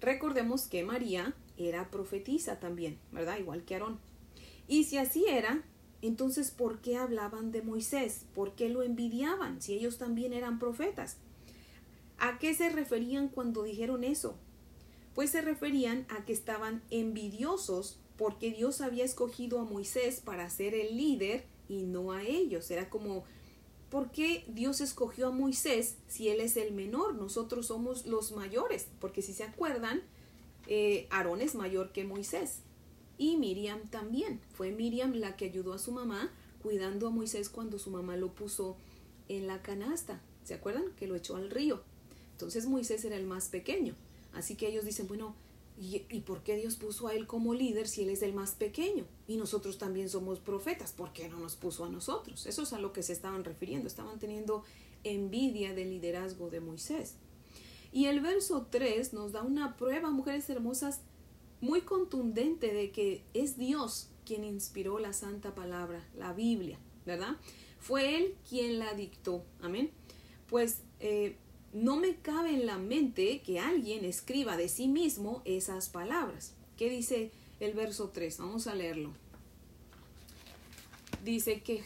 Recordemos 0.00 0.68
que 0.68 0.84
María 0.84 1.34
era 1.58 1.90
profetisa 1.90 2.60
también, 2.60 2.98
¿verdad? 3.12 3.38
Igual 3.38 3.64
que 3.64 3.74
Aarón. 3.74 3.98
Y 4.66 4.84
si 4.84 4.96
así 4.96 5.26
era, 5.28 5.62
entonces 6.00 6.52
¿por 6.52 6.80
qué 6.80 6.96
hablaban 6.96 7.50
de 7.50 7.62
Moisés? 7.62 8.24
¿Por 8.34 8.54
qué 8.54 8.68
lo 8.68 8.82
envidiaban 8.82 9.60
si 9.60 9.74
ellos 9.74 9.98
también 9.98 10.32
eran 10.32 10.58
profetas? 10.58 11.18
¿A 12.20 12.38
qué 12.38 12.54
se 12.54 12.68
referían 12.68 13.28
cuando 13.28 13.62
dijeron 13.62 14.04
eso? 14.04 14.36
Pues 15.14 15.30
se 15.30 15.40
referían 15.40 16.06
a 16.10 16.24
que 16.26 16.34
estaban 16.34 16.82
envidiosos 16.90 17.98
porque 18.18 18.50
Dios 18.50 18.82
había 18.82 19.04
escogido 19.04 19.58
a 19.58 19.64
Moisés 19.64 20.20
para 20.20 20.48
ser 20.50 20.74
el 20.74 20.98
líder 20.98 21.46
y 21.66 21.84
no 21.84 22.12
a 22.12 22.22
ellos. 22.22 22.70
Era 22.70 22.90
como, 22.90 23.24
¿por 23.88 24.10
qué 24.12 24.44
Dios 24.48 24.82
escogió 24.82 25.28
a 25.28 25.32
Moisés 25.32 25.96
si 26.08 26.28
él 26.28 26.40
es 26.40 26.58
el 26.58 26.72
menor? 26.74 27.14
Nosotros 27.14 27.68
somos 27.68 28.04
los 28.04 28.32
mayores, 28.32 28.88
porque 29.00 29.22
si 29.22 29.32
se 29.32 29.44
acuerdan, 29.44 30.02
eh, 30.66 31.06
Aarón 31.10 31.40
es 31.40 31.54
mayor 31.54 31.90
que 31.90 32.04
Moisés. 32.04 32.60
y 33.16 33.36
Miriam 33.36 33.88
también. 33.88 34.40
Fue 34.52 34.72
Miriam 34.72 35.12
la 35.14 35.36
que 35.36 35.46
ayudó 35.46 35.72
a 35.74 35.78
su 35.78 35.92
mamá 35.92 36.32
cuidando 36.62 37.06
a 37.06 37.10
Moisés 37.10 37.48
cuando 37.48 37.78
su 37.78 37.90
mamá 37.90 38.16
lo 38.16 38.34
puso 38.34 38.76
en 39.28 39.46
la 39.46 39.62
canasta. 39.62 40.22
¿Se 40.44 40.54
acuerdan? 40.54 40.92
Que 40.96 41.06
lo 41.06 41.16
echó 41.16 41.36
al 41.36 41.50
río. 41.50 41.82
Entonces 42.46 42.66
Moisés 42.66 43.04
era 43.04 43.16
el 43.16 43.26
más 43.26 43.48
pequeño. 43.48 43.94
Así 44.32 44.54
que 44.56 44.68
ellos 44.68 44.84
dicen, 44.84 45.08
bueno, 45.08 45.34
¿y, 45.78 46.04
¿y, 46.08 46.20
por 46.20 46.42
qué 46.42 46.56
Dios 46.56 46.76
puso 46.76 47.08
a 47.08 47.14
él 47.14 47.26
como 47.26 47.54
líder 47.54 47.88
si 47.88 48.02
él 48.02 48.10
es 48.10 48.22
el 48.22 48.32
más 48.32 48.52
pequeño? 48.52 49.04
Y 49.26 49.36
nosotros 49.36 49.78
también 49.78 50.08
somos 50.08 50.38
profetas, 50.38 50.92
¿por 50.92 51.12
qué 51.12 51.28
no 51.28 51.38
nos 51.38 51.56
puso 51.56 51.84
a 51.84 51.88
nosotros? 51.88 52.46
Eso 52.46 52.62
es 52.62 52.72
a 52.72 52.78
lo 52.78 52.92
que 52.92 53.02
se 53.02 53.12
estaban 53.12 53.44
refiriendo. 53.44 53.88
Estaban 53.88 54.18
teniendo 54.18 54.64
envidia 55.04 55.74
del 55.74 55.90
liderazgo 55.90 56.50
de 56.50 56.60
Moisés. 56.60 57.14
Y 57.92 58.06
el 58.06 58.20
verso 58.20 58.66
3 58.70 59.12
nos 59.12 59.32
da 59.32 59.42
una 59.42 59.76
prueba, 59.76 60.10
mujeres 60.10 60.48
hermosas, 60.48 61.00
muy 61.60 61.82
contundente 61.82 62.72
de 62.72 62.90
que 62.90 63.22
es 63.34 63.58
Dios 63.58 64.08
quien 64.24 64.44
inspiró 64.44 64.98
la 64.98 65.12
santa 65.12 65.54
palabra, 65.54 66.06
la 66.16 66.32
Biblia, 66.32 66.78
¿verdad? 67.04 67.36
Fue 67.80 68.16
Él 68.16 68.34
quien 68.48 68.78
la 68.78 68.94
dictó, 68.94 69.44
amén. 69.60 69.90
Pues 70.46 70.82
eh, 71.00 71.36
no 71.72 71.96
me 71.96 72.16
cabe 72.16 72.54
en 72.54 72.66
la 72.66 72.78
mente 72.78 73.42
que 73.42 73.60
alguien 73.60 74.04
escriba 74.04 74.56
de 74.56 74.68
sí 74.68 74.88
mismo 74.88 75.42
esas 75.44 75.88
palabras. 75.88 76.54
¿Qué 76.76 76.90
dice 76.90 77.30
el 77.60 77.74
verso 77.74 78.08
3? 78.08 78.38
Vamos 78.38 78.66
a 78.66 78.74
leerlo. 78.74 79.12
Dice 81.24 81.60
que 81.60 81.84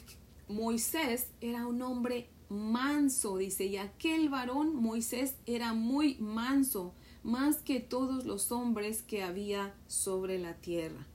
Moisés 0.48 1.28
era 1.40 1.66
un 1.66 1.82
hombre 1.82 2.28
manso, 2.48 3.36
dice, 3.36 3.64
y 3.64 3.76
aquel 3.76 4.28
varón 4.28 4.74
Moisés 4.76 5.34
era 5.46 5.74
muy 5.74 6.16
manso, 6.16 6.92
más 7.22 7.56
que 7.56 7.80
todos 7.80 8.24
los 8.24 8.52
hombres 8.52 9.02
que 9.02 9.22
había 9.22 9.74
sobre 9.86 10.38
la 10.38 10.54
tierra. 10.54 11.06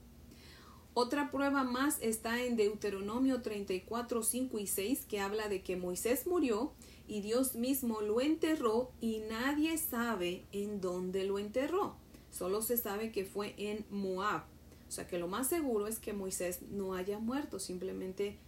Otra 0.92 1.30
prueba 1.30 1.62
más 1.62 1.98
está 2.02 2.42
en 2.42 2.56
Deuteronomio 2.56 3.42
34, 3.42 4.22
5 4.22 4.58
y 4.58 4.66
6, 4.66 5.06
que 5.08 5.20
habla 5.20 5.48
de 5.48 5.62
que 5.62 5.76
Moisés 5.76 6.26
murió 6.26 6.72
y 7.10 7.22
Dios 7.22 7.56
mismo 7.56 8.02
lo 8.02 8.20
enterró 8.20 8.92
y 9.00 9.18
nadie 9.28 9.76
sabe 9.78 10.44
en 10.52 10.80
dónde 10.80 11.24
lo 11.24 11.40
enterró. 11.40 11.96
Solo 12.30 12.62
se 12.62 12.76
sabe 12.76 13.10
que 13.10 13.24
fue 13.24 13.52
en 13.58 13.84
Moab. 13.90 14.44
O 14.88 14.92
sea 14.92 15.08
que 15.08 15.18
lo 15.18 15.26
más 15.26 15.48
seguro 15.48 15.88
es 15.88 15.98
que 15.98 16.12
Moisés 16.12 16.62
no 16.70 16.94
haya 16.94 17.18
muerto, 17.18 17.58
simplemente 17.58 18.38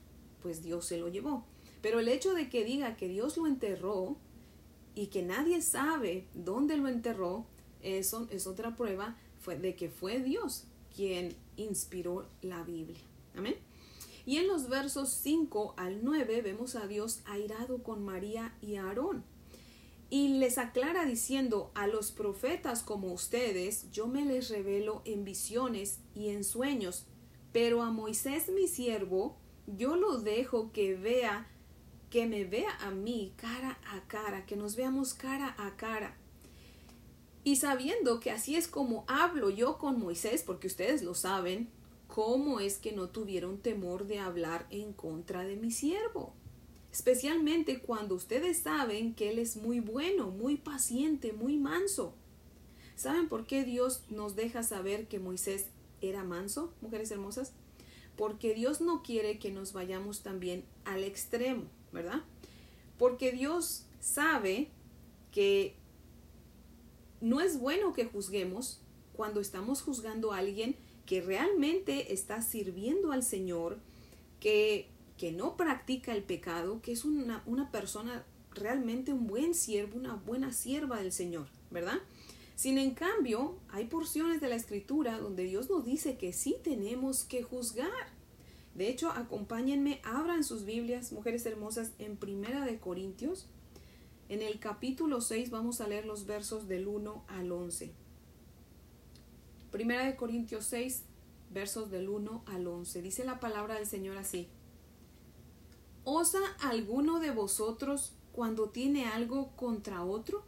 pues 0.43 0.63
Dios 0.63 0.87
se 0.87 0.97
lo 0.97 1.09
llevó. 1.09 1.45
Pero 1.83 1.99
el 1.99 2.07
hecho 2.07 2.35
de 2.35 2.49
que 2.49 2.65
diga 2.65 2.97
que 2.97 3.09
Dios 3.09 3.37
lo 3.37 3.49
enterró 3.49 4.17
y 4.95 5.09
que 5.09 5.23
nadie 5.23 5.61
sabe 5.61 6.29
dónde 6.33 6.77
lo 6.77 6.87
enterró, 6.87 7.45
eso 7.83 8.29
es 8.31 8.47
otra 8.47 8.77
prueba 8.77 9.17
de 9.45 9.75
que 9.75 9.89
fue 9.89 10.21
Dios 10.21 10.67
quien 10.95 11.35
inspiró 11.57 12.29
la 12.43 12.63
Biblia. 12.63 13.03
Amén. 13.37 13.57
Y 14.25 14.37
en 14.37 14.49
los 14.49 14.69
versos 14.69 15.11
5 15.11 15.75
al 15.77 16.05
9 16.05 16.43
vemos 16.43 16.77
a 16.77 16.87
Dios 16.87 17.21
airado 17.25 17.83
con 17.83 18.05
María 18.05 18.57
y 18.61 18.77
Aarón. 18.77 19.25
Y 20.11 20.39
les 20.39 20.59
aclara 20.59 21.07
diciendo, 21.07 21.73
a 21.75 21.87
los 21.87 22.13
profetas 22.13 22.83
como 22.83 23.13
ustedes, 23.13 23.91
yo 23.91 24.07
me 24.07 24.25
les 24.25 24.51
revelo 24.51 25.03
en 25.05 25.25
visiones 25.25 26.01
y 26.15 26.29
en 26.29 26.45
sueños, 26.45 27.07
pero 27.53 27.83
a 27.83 27.91
Moisés 27.91 28.49
mi 28.49 28.69
siervo, 28.69 29.39
yo 29.67 29.97
lo 29.97 30.19
dejo 30.19 30.71
que 30.73 30.95
vea 30.95 31.49
que 32.13 32.27
me 32.27 32.45
vea 32.45 32.77
a 32.83 32.91
mí 32.91 33.33
cara 33.37 33.79
a 33.87 34.07
cara, 34.07 34.45
que 34.45 34.55
nos 34.55 34.77
veamos 34.77 35.15
cara 35.15 35.55
a 35.57 35.77
cara. 35.77 36.15
Y 37.43 37.57
sabiendo 37.57 38.21
que 38.21 38.31
así 38.31 38.55
es 38.55 38.69
como 38.69 39.05
hablo 39.09 39.49
yo 39.49 39.79
con 39.79 39.99
Moisés, 39.99 40.43
porque 40.43 40.67
ustedes 40.67 41.03
lo 41.03 41.15
saben, 41.15 41.71
¿cómo 42.13 42.61
es 42.61 42.79
que 42.79 42.93
no 42.93 43.09
tuvieron 43.09 43.59
temor 43.59 44.07
de 44.07 44.19
hablar 44.19 44.67
en 44.71 44.93
contra 44.93 45.45
de 45.45 45.57
mi 45.57 45.71
siervo? 45.71 46.35
Especialmente 46.93 47.81
cuando 47.81 48.15
ustedes 48.15 48.59
saben 48.59 49.15
que 49.15 49.31
Él 49.31 49.39
es 49.39 49.57
muy 49.57 49.81
bueno, 49.81 50.31
muy 50.31 50.57
paciente, 50.57 51.33
muy 51.33 51.57
manso. 51.57 52.15
¿Saben 52.97 53.29
por 53.29 53.47
qué 53.47 53.65
Dios 53.65 54.03
nos 54.11 54.37
deja 54.37 54.63
saber 54.63 55.09
que 55.09 55.19
Moisés 55.19 55.69
era 56.01 56.23
manso, 56.23 56.75
mujeres 56.83 57.11
hermosas? 57.11 57.53
Porque 58.17 58.53
Dios 58.55 58.83
no 58.83 59.03
quiere 59.03 59.39
que 59.39 59.51
nos 59.51 59.73
vayamos 59.73 60.21
también 60.21 60.65
al 60.85 61.05
extremo. 61.05 61.65
¿verdad? 61.93 62.23
Porque 62.99 63.33
Dios 63.33 63.85
sabe 64.01 64.69
que 65.31 65.77
no 67.21 67.41
es 67.41 67.61
bueno 67.61 67.93
que 67.93 68.07
juzguemos 68.07 68.81
cuando 69.13 69.41
estamos 69.41 69.83
juzgando 69.83 70.33
a 70.33 70.39
alguien 70.39 70.77
que 71.13 71.21
realmente 71.21 72.15
está 72.15 72.41
sirviendo 72.41 73.13
al 73.13 73.23
Señor, 73.23 73.79
que, 74.41 74.89
que 75.19 75.31
no 75.31 75.59
practica 75.59 76.15
el 76.15 76.23
pecado, 76.23 76.81
que 76.81 76.93
es 76.93 77.05
una, 77.05 77.43
una 77.45 77.71
persona 77.71 78.25
realmente 78.53 79.13
un 79.13 79.27
buen 79.27 79.53
siervo, 79.53 79.99
una 79.99 80.15
buena 80.15 80.55
sierva 80.55 81.03
del 81.03 81.13
Señor, 81.13 81.49
¿verdad? 81.71 81.99
Sin 82.57 82.79
en 82.79 82.93
cambio, 82.93 83.59
hay 83.69 83.89
porciones 83.89 84.41
de 84.41 84.49
la 84.49 84.55
escritura 84.55 85.19
donde 85.19 85.45
Dios 85.45 85.69
nos 85.69 85.85
dice 85.85 86.17
que 86.17 86.33
sí 86.33 86.57
tenemos 86.65 87.25
que 87.25 87.43
juzgar. 87.43 87.91
De 88.75 88.89
hecho, 88.89 89.11
acompáñenme, 89.11 90.01
abran 90.05 90.43
sus 90.43 90.65
Biblias, 90.65 91.13
mujeres 91.13 91.45
hermosas, 91.45 91.93
en 91.99 92.17
Primera 92.17 92.65
de 92.65 92.79
Corintios. 92.79 93.49
En 94.31 94.41
el 94.41 94.59
capítulo 94.61 95.21
6 95.21 95.51
vamos 95.51 95.83
a 95.83 95.89
leer 95.89 96.07
los 96.07 96.25
versos 96.25 96.69
del 96.69 96.89
1 96.89 97.27
al 97.29 97.53
11. 97.53 97.93
Primera 99.73 100.05
de 100.05 100.17
Corintios 100.17 100.67
6, 100.67 101.03
versos 101.51 101.91
del 101.91 102.11
1 102.11 102.45
al 102.45 102.67
11. 102.67 103.01
Dice 103.01 103.25
la 103.25 103.41
palabra 103.41 103.77
del 103.77 103.87
Señor 103.87 104.19
así. 104.19 104.51
¿Osa 106.05 106.41
alguno 106.61 107.21
de 107.21 107.31
vosotros 107.31 108.13
cuando 108.33 108.69
tiene 108.69 109.07
algo 109.07 109.57
contra 109.57 110.05
otro? 110.05 110.45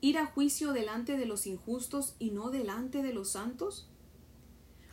¿Ir 0.00 0.16
a 0.16 0.24
juicio 0.24 0.72
delante 0.72 1.18
de 1.18 1.26
los 1.26 1.46
injustos 1.46 2.16
y 2.18 2.30
no 2.30 2.50
delante 2.50 3.02
de 3.02 3.12
los 3.12 3.28
santos? 3.28 3.86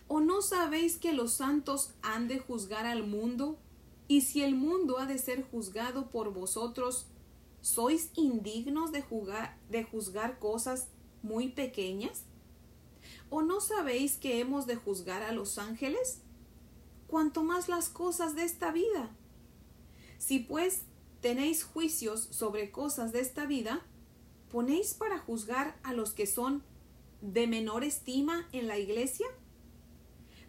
¿O 0.10 0.20
no 0.20 0.42
sabéis 0.42 0.98
que 0.98 1.14
los 1.14 1.32
santos 1.32 1.94
han 2.02 2.28
de 2.28 2.40
juzgar 2.40 2.86
al 2.86 3.08
mundo? 3.08 3.58
Y 4.10 4.22
si 4.22 4.44
el 4.44 4.56
mundo 4.56 5.00
ha 5.00 5.06
de 5.06 5.18
ser 5.18 5.44
juzgado 5.50 6.10
por 6.10 6.34
vosotros, 6.34 7.08
¿sois 7.62 8.12
indignos 8.16 8.92
de, 8.92 9.06
de 9.70 9.84
juzgar 9.86 10.40
cosas 10.40 10.90
muy 11.22 11.48
pequeñas? 11.48 12.27
¿O 13.30 13.42
no 13.42 13.60
sabéis 13.60 14.18
que 14.18 14.40
hemos 14.40 14.68
de 14.68 14.76
juzgar 14.76 15.22
a 15.24 15.32
los 15.32 15.58
ángeles? 15.58 16.22
Cuanto 17.08 17.44
más 17.44 17.68
las 17.68 17.90
cosas 17.90 18.36
de 18.36 18.44
esta 18.44 18.72
vida. 18.72 19.10
Si 20.18 20.40
pues 20.40 20.84
tenéis 21.22 21.64
juicios 21.64 22.28
sobre 22.32 22.72
cosas 22.72 23.12
de 23.12 23.20
esta 23.20 23.46
vida, 23.46 23.82
¿ponéis 24.50 24.94
para 24.94 25.20
juzgar 25.20 25.78
a 25.84 25.94
los 25.94 26.12
que 26.12 26.26
son 26.26 26.64
de 27.22 27.48
menor 27.48 27.84
estima 27.84 28.48
en 28.52 28.68
la 28.68 28.78
iglesia? 28.78 29.28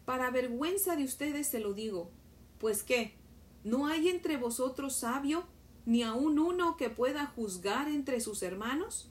Para 0.05 0.31
vergüenza 0.31 0.97
de 0.97 1.05
ustedes 1.05 1.49
se 1.49 1.59
lo 1.59 1.75
digo. 1.75 2.11
Pues 2.59 2.83
qué, 2.83 3.14
¿no 3.64 3.87
hay 3.87 4.09
entre 4.09 4.37
vosotros 4.37 4.95
sabio, 4.95 5.45
ni 5.85 6.03
aun 6.03 6.38
uno 6.38 6.77
que 6.77 6.91
pueda 6.91 7.27
juzgar 7.27 7.88
entre 7.88 8.21
sus 8.21 8.43
hermanos? 8.43 9.11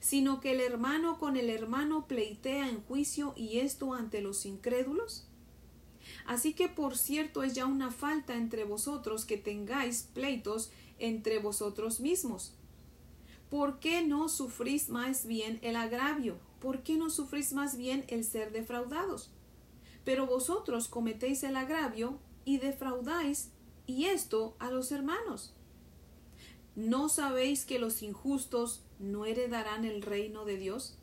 Sino 0.00 0.40
que 0.40 0.52
el 0.52 0.60
hermano 0.60 1.18
con 1.18 1.36
el 1.36 1.50
hermano 1.50 2.06
pleitea 2.06 2.68
en 2.68 2.82
juicio 2.82 3.34
y 3.36 3.58
esto 3.58 3.94
ante 3.94 4.20
los 4.20 4.46
incrédulos. 4.46 5.26
Así 6.24 6.52
que 6.52 6.68
por 6.68 6.96
cierto 6.96 7.42
es 7.42 7.54
ya 7.54 7.66
una 7.66 7.90
falta 7.90 8.34
entre 8.34 8.64
vosotros 8.64 9.24
que 9.24 9.36
tengáis 9.36 10.08
pleitos 10.14 10.70
entre 10.98 11.38
vosotros 11.38 12.00
mismos. 12.00 12.54
¿Por 13.50 13.80
qué 13.80 14.02
no 14.04 14.28
sufrís 14.28 14.88
más 14.90 15.26
bien 15.26 15.58
el 15.62 15.76
agravio? 15.76 16.36
¿Por 16.60 16.82
qué 16.82 16.96
no 16.96 17.08
sufrís 17.08 17.52
más 17.52 17.76
bien 17.76 18.04
el 18.08 18.24
ser 18.24 18.52
defraudados? 18.52 19.30
Pero 20.04 20.26
vosotros 20.26 20.88
cometéis 20.88 21.42
el 21.44 21.56
agravio 21.56 22.18
y 22.44 22.58
defraudáis, 22.58 23.50
y 23.86 24.06
esto 24.06 24.54
a 24.58 24.70
los 24.70 24.92
hermanos. 24.92 25.54
¿No 26.76 27.08
sabéis 27.08 27.64
que 27.64 27.78
los 27.78 28.02
injustos 28.02 28.82
no 28.98 29.24
heredarán 29.24 29.84
el 29.84 30.02
reino 30.02 30.44
de 30.44 30.56
Dios? 30.56 30.96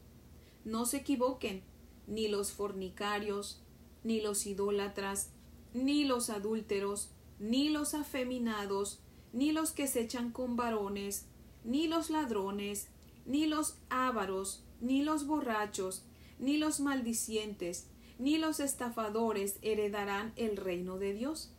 No 0.64 0.86
se 0.86 0.98
equivoquen, 0.98 1.64
ni 2.08 2.28
los 2.28 2.52
fornicarios, 2.52 3.62
ni 4.04 4.22
los 4.22 4.46
idólatras, 4.46 5.30
ni 5.74 6.06
los 6.06 6.30
adúlteros, 6.30 7.10
ni 7.40 7.70
los 7.70 7.94
afeminados, 7.94 9.00
ni 9.34 9.52
los 9.52 9.72
que 9.72 9.88
se 9.88 10.02
echan 10.02 10.32
con 10.32 10.56
varones, 10.56 11.26
ni 11.64 11.88
los 11.88 12.10
ladrones, 12.10 12.88
ni 13.26 13.48
los 13.48 13.76
ávaros, 13.90 14.64
ni 14.80 15.04
los 15.04 15.26
borrachos, 15.26 16.04
ni 16.40 16.58
los 16.58 16.80
maldicientes, 16.80 17.88
ni 18.20 18.38
los 18.38 18.60
estafadores 18.60 19.58
heredarán 19.62 20.34
el 20.36 20.58
reino 20.58 20.98
de 20.98 21.14
Dios. 21.14 21.52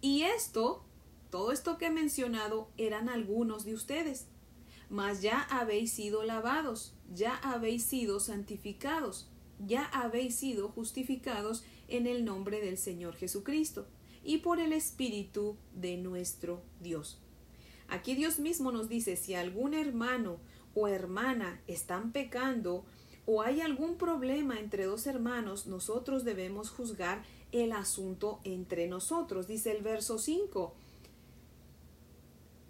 Y 0.00 0.22
esto, 0.22 0.84
todo 1.30 1.52
esto 1.52 1.78
que 1.78 1.86
he 1.86 1.90
mencionado, 1.90 2.68
eran 2.76 3.08
algunos 3.08 3.64
de 3.64 3.74
ustedes. 3.74 4.26
Mas 4.90 5.22
ya 5.22 5.40
habéis 5.50 5.92
sido 5.92 6.24
lavados, 6.24 6.94
ya 7.14 7.36
habéis 7.36 7.84
sido 7.84 8.20
santificados, 8.20 9.30
ya 9.64 9.84
habéis 9.84 10.34
sido 10.34 10.68
justificados 10.68 11.64
en 11.88 12.06
el 12.06 12.24
nombre 12.24 12.60
del 12.60 12.76
Señor 12.76 13.14
Jesucristo 13.16 13.86
y 14.22 14.38
por 14.38 14.60
el 14.60 14.72
Espíritu 14.72 15.56
de 15.74 15.96
nuestro 15.96 16.62
Dios. 16.80 17.20
Aquí 17.88 18.14
Dios 18.14 18.38
mismo 18.38 18.72
nos 18.72 18.88
dice, 18.88 19.16
si 19.16 19.34
algún 19.34 19.74
hermano 19.74 20.38
o 20.74 20.88
hermana 20.88 21.60
están 21.66 22.12
pecando 22.12 22.84
o 23.26 23.42
hay 23.42 23.60
algún 23.60 23.96
problema 23.96 24.58
entre 24.58 24.84
dos 24.84 25.06
hermanos, 25.06 25.66
nosotros 25.66 26.24
debemos 26.24 26.70
juzgar 26.70 27.22
el 27.52 27.72
asunto 27.72 28.40
entre 28.44 28.86
nosotros, 28.88 29.46
dice 29.46 29.72
el 29.72 29.82
verso 29.82 30.18
5. 30.18 30.74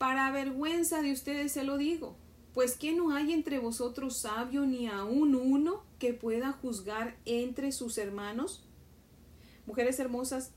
Para 0.01 0.31
vergüenza 0.31 1.03
de 1.03 1.13
ustedes 1.13 1.53
se 1.53 1.63
lo 1.63 1.77
digo, 1.77 2.17
pues 2.55 2.79
que 2.79 2.95
no 2.95 3.15
hay 3.15 3.35
entre 3.35 3.59
vosotros 3.59 4.17
sabio 4.17 4.65
ni 4.65 4.87
aun 4.87 5.35
uno 5.35 5.85
que 5.99 6.15
pueda 6.15 6.53
juzgar 6.53 7.19
entre 7.27 7.71
sus 7.71 7.99
hermanos. 7.99 8.65
Mujeres 9.67 10.01
hermosas, 10.01 10.53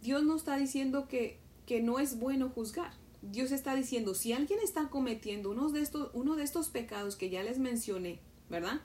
Dios 0.00 0.22
no 0.22 0.36
está 0.36 0.56
diciendo 0.56 1.08
que, 1.08 1.40
que 1.66 1.82
no 1.82 1.98
es 1.98 2.20
bueno 2.20 2.50
juzgar. 2.50 2.92
Dios 3.20 3.50
está 3.50 3.74
diciendo, 3.74 4.14
si 4.14 4.32
alguien 4.32 4.60
está 4.62 4.90
cometiendo 4.90 5.50
uno 5.50 5.70
de, 5.70 5.80
estos, 5.80 6.10
uno 6.14 6.36
de 6.36 6.44
estos 6.44 6.68
pecados 6.68 7.16
que 7.16 7.30
ya 7.30 7.42
les 7.42 7.58
mencioné, 7.58 8.20
¿verdad? 8.48 8.80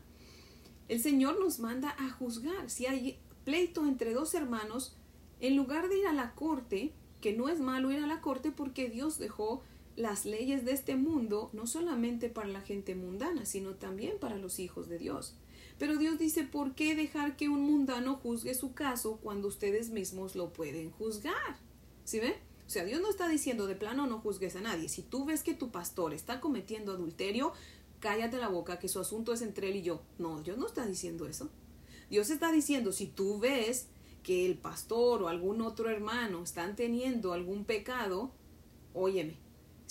El 0.88 1.02
Señor 1.02 1.40
nos 1.40 1.60
manda 1.60 1.96
a 2.00 2.10
juzgar. 2.10 2.72
Si 2.72 2.88
hay 2.88 3.20
pleito 3.46 3.86
entre 3.86 4.16
dos 4.16 4.34
hermanos, 4.34 4.98
en 5.40 5.56
lugar 5.56 5.88
de 5.88 6.00
ir 6.00 6.08
a 6.08 6.14
la 6.14 6.34
corte, 6.34 6.94
que 7.22 7.34
no 7.34 7.48
es 7.48 7.60
malo 7.60 7.92
ir 7.92 8.00
a 8.00 8.08
la 8.08 8.22
corte 8.22 8.52
porque 8.52 8.90
Dios 8.90 9.20
dejó 9.20 9.62
las 9.96 10.26
leyes 10.26 10.66
de 10.66 10.72
este 10.72 10.96
mundo 10.96 11.50
no 11.54 11.68
solamente 11.68 12.30
para 12.30 12.48
la 12.48 12.62
gente 12.62 12.96
mundana, 12.96 13.46
sino 13.46 13.76
también 13.76 14.18
para 14.20 14.38
los 14.38 14.60
hijos 14.60 14.90
de 14.90 14.98
Dios. 14.98 15.36
Pero 15.78 15.98
Dios 15.98 16.20
dice, 16.20 16.44
¿por 16.44 16.76
qué 16.76 16.96
dejar 16.96 17.36
que 17.36 17.50
un 17.50 17.62
mundano 17.62 18.16
juzgue 18.16 18.54
su 18.54 18.74
caso 18.74 19.18
cuando 19.22 19.48
ustedes 19.48 19.90
mismos 19.90 20.36
lo 20.36 20.54
pueden 20.54 20.92
juzgar? 20.92 21.58
¿Sí 22.04 22.20
ve? 22.20 22.36
O 22.66 22.70
sea, 22.70 22.86
Dios 22.86 23.02
no 23.02 23.10
está 23.10 23.28
diciendo 23.28 23.68
de 23.68 23.76
plano 23.76 24.08
no 24.08 24.20
juzgues 24.20 24.56
a 24.56 24.62
nadie. 24.62 24.90
Si 24.90 25.02
tú 25.02 25.26
ves 25.26 25.44
que 25.44 25.54
tu 25.54 25.72
pastor 25.72 26.14
está 26.14 26.40
cometiendo 26.40 26.94
adulterio, 26.94 27.54
cállate 28.00 28.38
la 28.38 28.48
boca, 28.48 28.80
que 28.80 28.88
su 28.88 29.00
asunto 29.00 29.34
es 29.34 29.42
entre 29.42 29.70
él 29.70 29.78
y 29.78 29.82
yo. 29.82 30.02
No, 30.18 30.42
Dios 30.42 30.58
no 30.58 30.68
está 30.68 30.86
diciendo 30.86 31.28
eso. 31.28 31.50
Dios 32.10 32.30
está 32.30 32.52
diciendo, 32.52 32.92
si 32.92 33.08
tú 33.08 33.40
ves 33.40 33.88
que 34.24 34.46
el 34.46 34.58
pastor 34.58 35.24
o 35.24 35.28
algún 35.28 35.62
otro 35.62 35.90
hermano 35.90 36.44
están 36.44 36.76
teniendo 36.76 37.34
algún 37.34 37.66
pecado, 37.66 38.32
óyeme, 38.94 39.38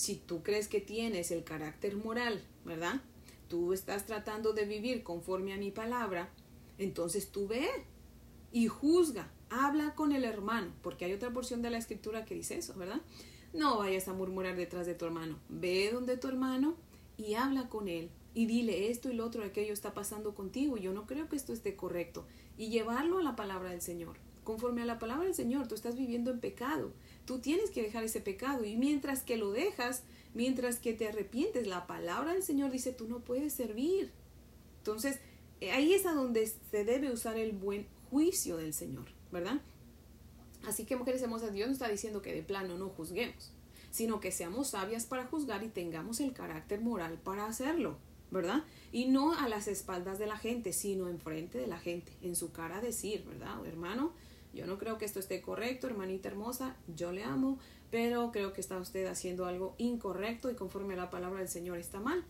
si 0.02 0.16
tú 0.16 0.42
crees 0.42 0.66
que 0.66 0.80
tienes 0.80 1.30
el 1.30 1.44
carácter 1.44 1.94
moral, 1.94 2.42
¿verdad? 2.64 3.00
Tú 3.46 3.72
estás 3.72 4.04
tratando 4.04 4.52
de 4.52 4.64
vivir 4.64 5.04
conforme 5.04 5.52
a 5.52 5.58
mi 5.58 5.70
palabra, 5.70 6.28
entonces 6.76 7.30
tú 7.30 7.46
ve 7.46 7.68
y 8.50 8.66
juzga, 8.66 9.30
habla 9.48 9.94
con 9.94 10.10
el 10.10 10.24
hermano, 10.24 10.72
porque 10.82 11.04
hay 11.04 11.12
otra 11.12 11.32
porción 11.32 11.62
de 11.62 11.70
la 11.70 11.78
escritura 11.78 12.24
que 12.24 12.34
dice 12.34 12.58
eso, 12.58 12.74
¿verdad? 12.74 13.00
No 13.52 13.78
vayas 13.78 14.08
a 14.08 14.12
murmurar 14.12 14.56
detrás 14.56 14.86
de 14.86 14.96
tu 14.96 15.04
hermano, 15.04 15.38
ve 15.48 15.90
donde 15.92 16.16
tu 16.16 16.26
hermano 16.26 16.74
y 17.16 17.34
habla 17.34 17.68
con 17.68 17.86
él 17.86 18.10
y 18.34 18.46
dile 18.46 18.90
esto 18.90 19.08
y 19.08 19.14
lo 19.14 19.24
otro, 19.24 19.44
aquello 19.44 19.72
está 19.72 19.94
pasando 19.94 20.34
contigo, 20.34 20.78
yo 20.78 20.92
no 20.92 21.06
creo 21.06 21.28
que 21.28 21.36
esto 21.36 21.52
esté 21.52 21.76
correcto, 21.76 22.26
y 22.58 22.70
llevarlo 22.70 23.18
a 23.18 23.22
la 23.22 23.36
palabra 23.36 23.70
del 23.70 23.82
Señor. 23.82 24.16
Conforme 24.42 24.82
a 24.82 24.86
la 24.86 24.98
palabra 24.98 25.26
del 25.26 25.34
Señor, 25.34 25.68
tú 25.68 25.76
estás 25.76 25.94
viviendo 25.94 26.32
en 26.32 26.40
pecado, 26.40 26.92
tú 27.24 27.38
tienes 27.38 27.70
que 27.70 27.82
dejar 27.82 28.04
ese 28.04 28.20
pecado, 28.20 28.64
y 28.64 28.76
mientras 28.76 29.22
que 29.22 29.36
lo 29.36 29.50
dejas, 29.52 30.02
mientras 30.34 30.78
que 30.78 30.92
te 30.92 31.08
arrepientes, 31.08 31.66
la 31.66 31.86
palabra 31.86 32.32
del 32.32 32.42
Señor 32.42 32.70
dice, 32.70 32.92
tú 32.92 33.08
no 33.08 33.20
puedes 33.20 33.52
servir. 33.52 34.10
Entonces, 34.78 35.18
eh, 35.60 35.70
ahí 35.70 35.94
es 35.94 36.06
a 36.06 36.12
donde 36.12 36.46
se 36.46 36.84
debe 36.84 37.12
usar 37.12 37.36
el 37.36 37.52
buen 37.52 37.86
juicio 38.10 38.56
del 38.56 38.74
Señor, 38.74 39.06
¿verdad? 39.30 39.60
Así 40.66 40.84
que 40.84 40.96
mujeres 40.96 41.22
hermosas, 41.22 41.52
Dios 41.52 41.68
no 41.68 41.72
está 41.72 41.88
diciendo 41.88 42.22
que 42.22 42.34
de 42.34 42.42
plano 42.42 42.78
no 42.78 42.88
juzguemos, 42.88 43.52
sino 43.90 44.20
que 44.20 44.32
seamos 44.32 44.70
sabias 44.70 45.06
para 45.06 45.26
juzgar 45.26 45.62
y 45.62 45.68
tengamos 45.68 46.20
el 46.20 46.32
carácter 46.32 46.80
moral 46.80 47.18
para 47.22 47.46
hacerlo. 47.46 47.98
¿verdad? 48.32 48.64
Y 48.92 49.06
no 49.06 49.38
a 49.38 49.46
las 49.46 49.68
espaldas 49.68 50.18
de 50.18 50.26
la 50.26 50.38
gente, 50.38 50.72
sino 50.72 51.08
enfrente 51.08 51.58
de 51.58 51.66
la 51.66 51.78
gente, 51.78 52.12
en 52.22 52.34
su 52.34 52.50
cara 52.50 52.80
decir, 52.80 53.24
¿verdad? 53.24 53.64
Hermano, 53.66 54.12
yo 54.54 54.66
no 54.66 54.78
creo 54.78 54.98
que 54.98 55.04
esto 55.04 55.18
esté 55.18 55.40
correcto, 55.40 55.86
hermanita 55.86 56.28
hermosa, 56.28 56.76
yo 56.94 57.12
le 57.12 57.24
amo, 57.24 57.58
pero 57.90 58.32
creo 58.32 58.52
que 58.52 58.60
está 58.60 58.78
usted 58.78 59.06
haciendo 59.06 59.46
algo 59.46 59.74
incorrecto 59.78 60.50
y 60.50 60.54
conforme 60.54 60.94
a 60.94 60.96
la 60.96 61.10
palabra 61.10 61.40
del 61.40 61.48
Señor 61.48 61.78
está 61.78 62.00
mal. 62.00 62.24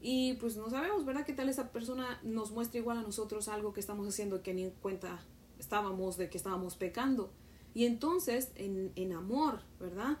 Y 0.00 0.34
pues 0.34 0.56
no 0.56 0.68
sabemos, 0.70 1.04
¿verdad? 1.04 1.24
¿Qué 1.24 1.32
tal 1.32 1.48
esa 1.48 1.72
persona 1.72 2.20
nos 2.22 2.50
muestra 2.50 2.78
igual 2.78 2.98
a 2.98 3.02
nosotros 3.02 3.48
algo 3.48 3.72
que 3.72 3.80
estamos 3.80 4.06
haciendo 4.06 4.42
que 4.42 4.54
ni 4.54 4.64
en 4.64 4.70
cuenta 4.70 5.20
estábamos 5.58 6.16
de 6.16 6.28
que 6.28 6.36
estábamos 6.36 6.76
pecando? 6.76 7.30
Y 7.74 7.84
entonces, 7.84 8.52
en, 8.56 8.92
en 8.94 9.12
amor, 9.12 9.60
¿verdad? 9.80 10.18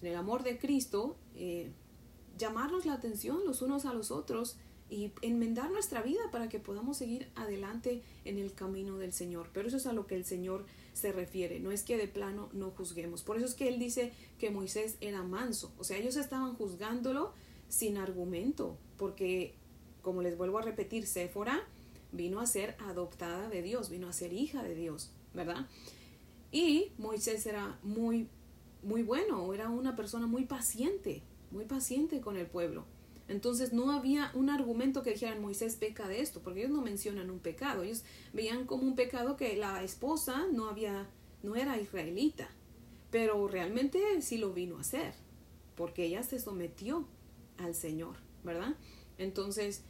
En 0.00 0.08
el 0.08 0.16
amor 0.16 0.42
de 0.42 0.58
Cristo, 0.58 1.16
eh, 1.36 1.70
llamarnos 2.38 2.86
la 2.86 2.94
atención 2.94 3.40
los 3.46 3.62
unos 3.62 3.86
a 3.86 3.94
los 3.94 4.10
otros 4.10 4.56
y 4.90 5.12
enmendar 5.22 5.70
nuestra 5.70 6.02
vida 6.02 6.20
para 6.30 6.48
que 6.48 6.58
podamos 6.58 6.98
seguir 6.98 7.30
adelante 7.34 8.02
en 8.24 8.38
el 8.38 8.52
camino 8.52 8.98
del 8.98 9.12
Señor. 9.12 9.50
Pero 9.52 9.68
eso 9.68 9.78
es 9.78 9.86
a 9.86 9.92
lo 9.92 10.06
que 10.06 10.14
el 10.14 10.24
Señor 10.24 10.66
se 10.94 11.12
refiere, 11.12 11.60
no 11.60 11.70
es 11.72 11.82
que 11.82 11.98
de 11.98 12.08
plano 12.08 12.48
no 12.52 12.70
juzguemos. 12.70 13.22
Por 13.22 13.36
eso 13.36 13.44
es 13.44 13.54
que 13.54 13.68
Él 13.68 13.78
dice 13.78 14.12
que 14.38 14.50
Moisés 14.50 14.96
era 15.00 15.22
manso, 15.22 15.72
o 15.76 15.84
sea, 15.84 15.98
ellos 15.98 16.16
estaban 16.16 16.54
juzgándolo 16.54 17.34
sin 17.68 17.98
argumento, 17.98 18.78
porque, 18.96 19.54
como 20.00 20.22
les 20.22 20.38
vuelvo 20.38 20.58
a 20.58 20.62
repetir, 20.62 21.06
Séfora 21.06 21.66
vino 22.12 22.40
a 22.40 22.46
ser 22.46 22.76
adoptada 22.78 23.48
de 23.48 23.60
Dios, 23.60 23.90
vino 23.90 24.08
a 24.08 24.12
ser 24.12 24.32
hija 24.32 24.62
de 24.62 24.74
Dios, 24.74 25.10
¿verdad? 25.34 25.66
Y 26.52 26.92
Moisés 26.98 27.44
era 27.46 27.78
muy, 27.82 28.28
muy 28.84 29.02
bueno, 29.02 29.52
era 29.52 29.68
una 29.68 29.96
persona 29.96 30.28
muy 30.28 30.44
paciente, 30.44 31.22
muy 31.50 31.64
paciente 31.64 32.20
con 32.20 32.36
el 32.36 32.46
pueblo. 32.46 32.84
Entonces 33.28 33.72
no 33.72 33.90
había 33.90 34.30
un 34.34 34.50
argumento 34.50 35.02
que 35.02 35.12
dijeran 35.12 35.40
Moisés 35.40 35.76
peca 35.76 36.08
de 36.08 36.20
esto, 36.20 36.40
porque 36.40 36.60
ellos 36.60 36.72
no 36.72 36.82
mencionan 36.82 37.30
un 37.30 37.38
pecado, 37.38 37.82
ellos 37.82 38.04
veían 38.32 38.66
como 38.66 38.82
un 38.82 38.94
pecado 38.94 39.36
que 39.36 39.56
la 39.56 39.82
esposa 39.82 40.46
no 40.52 40.68
había, 40.68 41.08
no 41.42 41.56
era 41.56 41.80
israelita, 41.80 42.48
pero 43.10 43.48
realmente 43.48 44.20
sí 44.20 44.36
lo 44.36 44.52
vino 44.52 44.76
a 44.76 44.82
hacer, 44.82 45.14
porque 45.74 46.04
ella 46.04 46.22
se 46.22 46.38
sometió 46.38 47.06
al 47.56 47.74
Señor, 47.74 48.16
¿verdad? 48.42 48.74
Entonces 49.16 49.82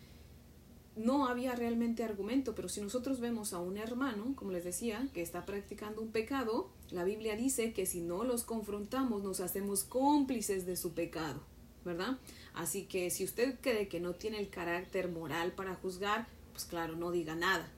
no 0.96 1.26
había 1.26 1.56
realmente 1.56 2.04
argumento, 2.04 2.54
pero 2.54 2.68
si 2.68 2.80
nosotros 2.80 3.18
vemos 3.18 3.52
a 3.52 3.58
un 3.58 3.78
hermano, 3.78 4.34
como 4.36 4.52
les 4.52 4.62
decía, 4.62 5.08
que 5.12 5.22
está 5.22 5.44
practicando 5.44 6.00
un 6.00 6.12
pecado, 6.12 6.70
la 6.90 7.02
Biblia 7.02 7.34
dice 7.34 7.72
que 7.72 7.84
si 7.84 8.00
no 8.00 8.22
los 8.22 8.44
confrontamos 8.44 9.24
nos 9.24 9.40
hacemos 9.40 9.82
cómplices 9.82 10.66
de 10.66 10.76
su 10.76 10.92
pecado, 10.92 11.40
¿verdad? 11.84 12.18
Así 12.54 12.84
que 12.84 13.10
si 13.10 13.24
usted 13.24 13.58
cree 13.60 13.88
que 13.88 14.00
no 14.00 14.14
tiene 14.14 14.38
el 14.38 14.48
carácter 14.48 15.08
moral 15.08 15.52
para 15.52 15.74
juzgar, 15.74 16.26
pues 16.52 16.64
claro, 16.64 16.96
no 16.96 17.10
diga 17.10 17.34
nada. 17.34 17.68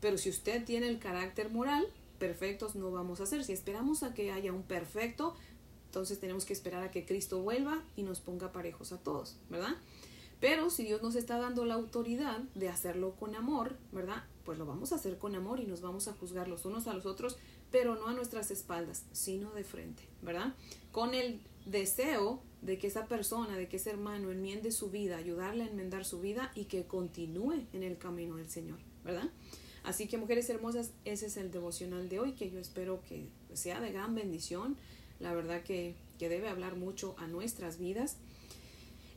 Pero 0.00 0.18
si 0.18 0.28
usted 0.28 0.64
tiene 0.64 0.88
el 0.88 0.98
carácter 0.98 1.50
moral, 1.50 1.86
perfectos 2.18 2.76
no 2.76 2.90
vamos 2.90 3.20
a 3.20 3.26
ser. 3.26 3.44
Si 3.44 3.52
esperamos 3.52 4.02
a 4.02 4.14
que 4.14 4.32
haya 4.32 4.52
un 4.52 4.62
perfecto, 4.62 5.34
entonces 5.86 6.20
tenemos 6.20 6.44
que 6.44 6.52
esperar 6.52 6.82
a 6.82 6.90
que 6.90 7.06
Cristo 7.06 7.40
vuelva 7.40 7.82
y 7.96 8.02
nos 8.02 8.20
ponga 8.20 8.52
parejos 8.52 8.92
a 8.92 8.98
todos, 8.98 9.36
¿verdad? 9.48 9.76
Pero 10.40 10.68
si 10.68 10.84
Dios 10.84 11.02
nos 11.02 11.14
está 11.14 11.38
dando 11.38 11.64
la 11.64 11.74
autoridad 11.74 12.40
de 12.54 12.68
hacerlo 12.68 13.14
con 13.18 13.34
amor, 13.34 13.76
¿verdad? 13.92 14.24
Pues 14.44 14.58
lo 14.58 14.66
vamos 14.66 14.92
a 14.92 14.96
hacer 14.96 15.18
con 15.18 15.34
amor 15.34 15.60
y 15.60 15.66
nos 15.66 15.80
vamos 15.80 16.08
a 16.08 16.12
juzgar 16.12 16.48
los 16.48 16.66
unos 16.66 16.86
a 16.86 16.92
los 16.92 17.06
otros, 17.06 17.38
pero 17.70 17.94
no 17.94 18.08
a 18.08 18.12
nuestras 18.12 18.50
espaldas, 18.50 19.04
sino 19.12 19.52
de 19.52 19.64
frente, 19.64 20.02
¿verdad? 20.22 20.54
Con 20.92 21.14
el 21.14 21.40
deseo 21.64 22.42
de 22.62 22.78
que 22.78 22.86
esa 22.86 23.06
persona, 23.06 23.56
de 23.56 23.68
que 23.68 23.76
ese 23.76 23.90
hermano 23.90 24.30
enmiende 24.30 24.72
su 24.72 24.90
vida, 24.90 25.16
ayudarle 25.16 25.64
a 25.64 25.68
enmendar 25.68 26.04
su 26.04 26.20
vida 26.20 26.50
y 26.54 26.64
que 26.64 26.84
continúe 26.84 27.64
en 27.72 27.82
el 27.82 27.98
camino 27.98 28.36
del 28.36 28.48
Señor, 28.48 28.78
¿verdad? 29.04 29.30
Así 29.84 30.08
que 30.08 30.18
mujeres 30.18 30.50
hermosas, 30.50 30.92
ese 31.04 31.26
es 31.26 31.36
el 31.36 31.52
devocional 31.52 32.08
de 32.08 32.18
hoy 32.18 32.32
que 32.32 32.50
yo 32.50 32.58
espero 32.58 33.02
que 33.08 33.28
sea 33.52 33.80
de 33.80 33.92
gran 33.92 34.16
bendición. 34.16 34.76
La 35.20 35.32
verdad 35.32 35.62
que, 35.62 35.94
que 36.18 36.28
debe 36.28 36.48
hablar 36.48 36.74
mucho 36.74 37.14
a 37.18 37.28
nuestras 37.28 37.78
vidas. 37.78 38.16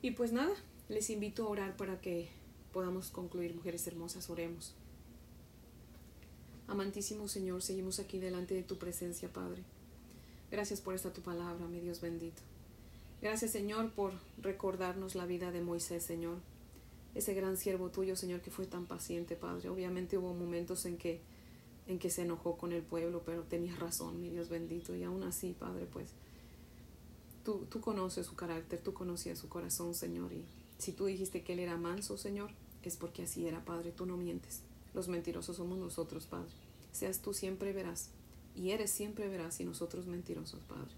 Y 0.04 0.12
pues 0.12 0.32
nada, 0.32 0.54
les 0.88 1.10
invito 1.10 1.46
a 1.46 1.50
orar 1.50 1.76
para 1.76 2.00
que 2.00 2.30
podamos 2.72 3.10
concluir, 3.10 3.56
mujeres 3.56 3.88
hermosas, 3.88 4.30
oremos. 4.30 4.76
Amantísimo 6.68 7.28
Señor, 7.28 7.64
seguimos 7.64 8.00
aquí 8.00 8.20
delante 8.20 8.54
de 8.54 8.62
tu 8.62 8.78
presencia, 8.78 9.34
Padre. 9.34 9.64
Gracias 10.52 10.82
por 10.82 10.94
esta 10.94 11.12
tu 11.12 11.22
palabra, 11.22 11.66
mi 11.68 11.80
Dios 11.80 12.00
bendito. 12.00 12.44
Gracias, 13.22 13.52
Señor, 13.52 13.92
por 13.92 14.14
recordarnos 14.42 15.14
la 15.16 15.26
vida 15.26 15.52
de 15.52 15.62
Moisés, 15.62 16.04
Señor. 16.04 16.38
Ese 17.16 17.34
gran 17.34 17.58
siervo 17.58 17.90
tuyo, 17.90 18.16
Señor, 18.16 18.40
que 18.42 18.50
fue 18.50 18.66
tan 18.66 18.86
paciente, 18.86 19.36
Padre. 19.36 19.68
Obviamente 19.68 20.18
hubo 20.18 20.34
momentos 20.34 20.86
en 20.86 20.98
que, 20.98 21.20
en 21.88 22.00
que 22.00 22.10
se 22.10 22.22
enojó 22.22 22.56
con 22.56 22.72
el 22.72 22.82
pueblo, 22.82 23.24
pero 23.26 23.44
tenías 23.44 23.78
razón, 23.78 24.22
mi 24.22 24.30
Dios 24.30 24.48
bendito. 24.48 24.96
Y 24.96 25.04
aún 25.04 25.24
así, 25.24 25.54
Padre, 25.58 25.86
pues 25.92 26.12
tú, 27.44 27.66
tú 27.70 27.82
conoces 27.82 28.26
su 28.26 28.36
carácter, 28.36 28.80
tú 28.80 28.94
conocías 28.94 29.38
su 29.38 29.50
corazón, 29.50 29.94
Señor. 29.94 30.32
Y 30.32 30.46
si 30.78 30.94
tú 30.94 31.06
dijiste 31.06 31.44
que 31.44 31.54
él 31.54 31.60
era 31.60 31.76
manso, 31.76 32.18
Señor, 32.18 32.52
es 32.84 32.96
porque 32.96 33.24
así 33.24 33.46
era, 33.46 33.66
Padre. 33.66 33.92
Tú 33.92 34.06
no 34.06 34.16
mientes. 34.16 34.62
Los 34.94 35.10
mentirosos 35.10 35.58
somos 35.58 35.78
nosotros, 35.78 36.26
Padre. 36.26 36.52
Seas 36.94 37.20
tú 37.20 37.34
siempre 37.34 37.74
verás. 37.74 38.12
Y 38.56 38.72
eres 38.72 38.92
siempre 38.92 39.28
verás 39.28 39.60
y 39.60 39.66
nosotros 39.66 40.06
mentirosos, 40.06 40.64
Padre. 40.64 40.92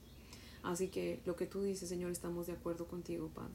Así 0.64 0.90
que 0.90 1.22
lo 1.26 1.36
que 1.36 1.48
tú 1.48 1.62
dices, 1.62 1.90
Señor, 1.90 2.12
estamos 2.12 2.48
de 2.48 2.54
acuerdo 2.54 2.86
contigo, 2.86 3.30
Padre. 3.34 3.54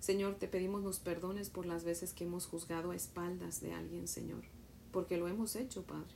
Señor, 0.00 0.36
te 0.36 0.48
pedimos 0.48 0.82
nos 0.82 1.00
perdones 1.00 1.50
por 1.50 1.66
las 1.66 1.84
veces 1.84 2.12
que 2.12 2.24
hemos 2.24 2.46
juzgado 2.46 2.92
a 2.92 2.96
espaldas 2.96 3.60
de 3.60 3.72
alguien, 3.72 4.06
Señor, 4.06 4.42
porque 4.92 5.16
lo 5.16 5.28
hemos 5.28 5.56
hecho, 5.56 5.82
Padre. 5.82 6.14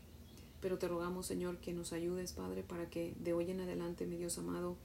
Pero 0.61 0.79
te 0.79 0.87
rogamos, 0.87 1.27
Señor, 1.27 1.59
que 1.59 1.73
nos 1.73 1.93
ayudes, 1.93 2.33
Padre, 2.33 2.63
para 2.63 2.89
que 2.89 3.15
de 3.19 3.33
hoy 3.33 3.51
en 3.51 3.61
adelante, 3.61 4.07
mi 4.07 4.17
Dios 4.17 4.39
amado, 4.39 4.77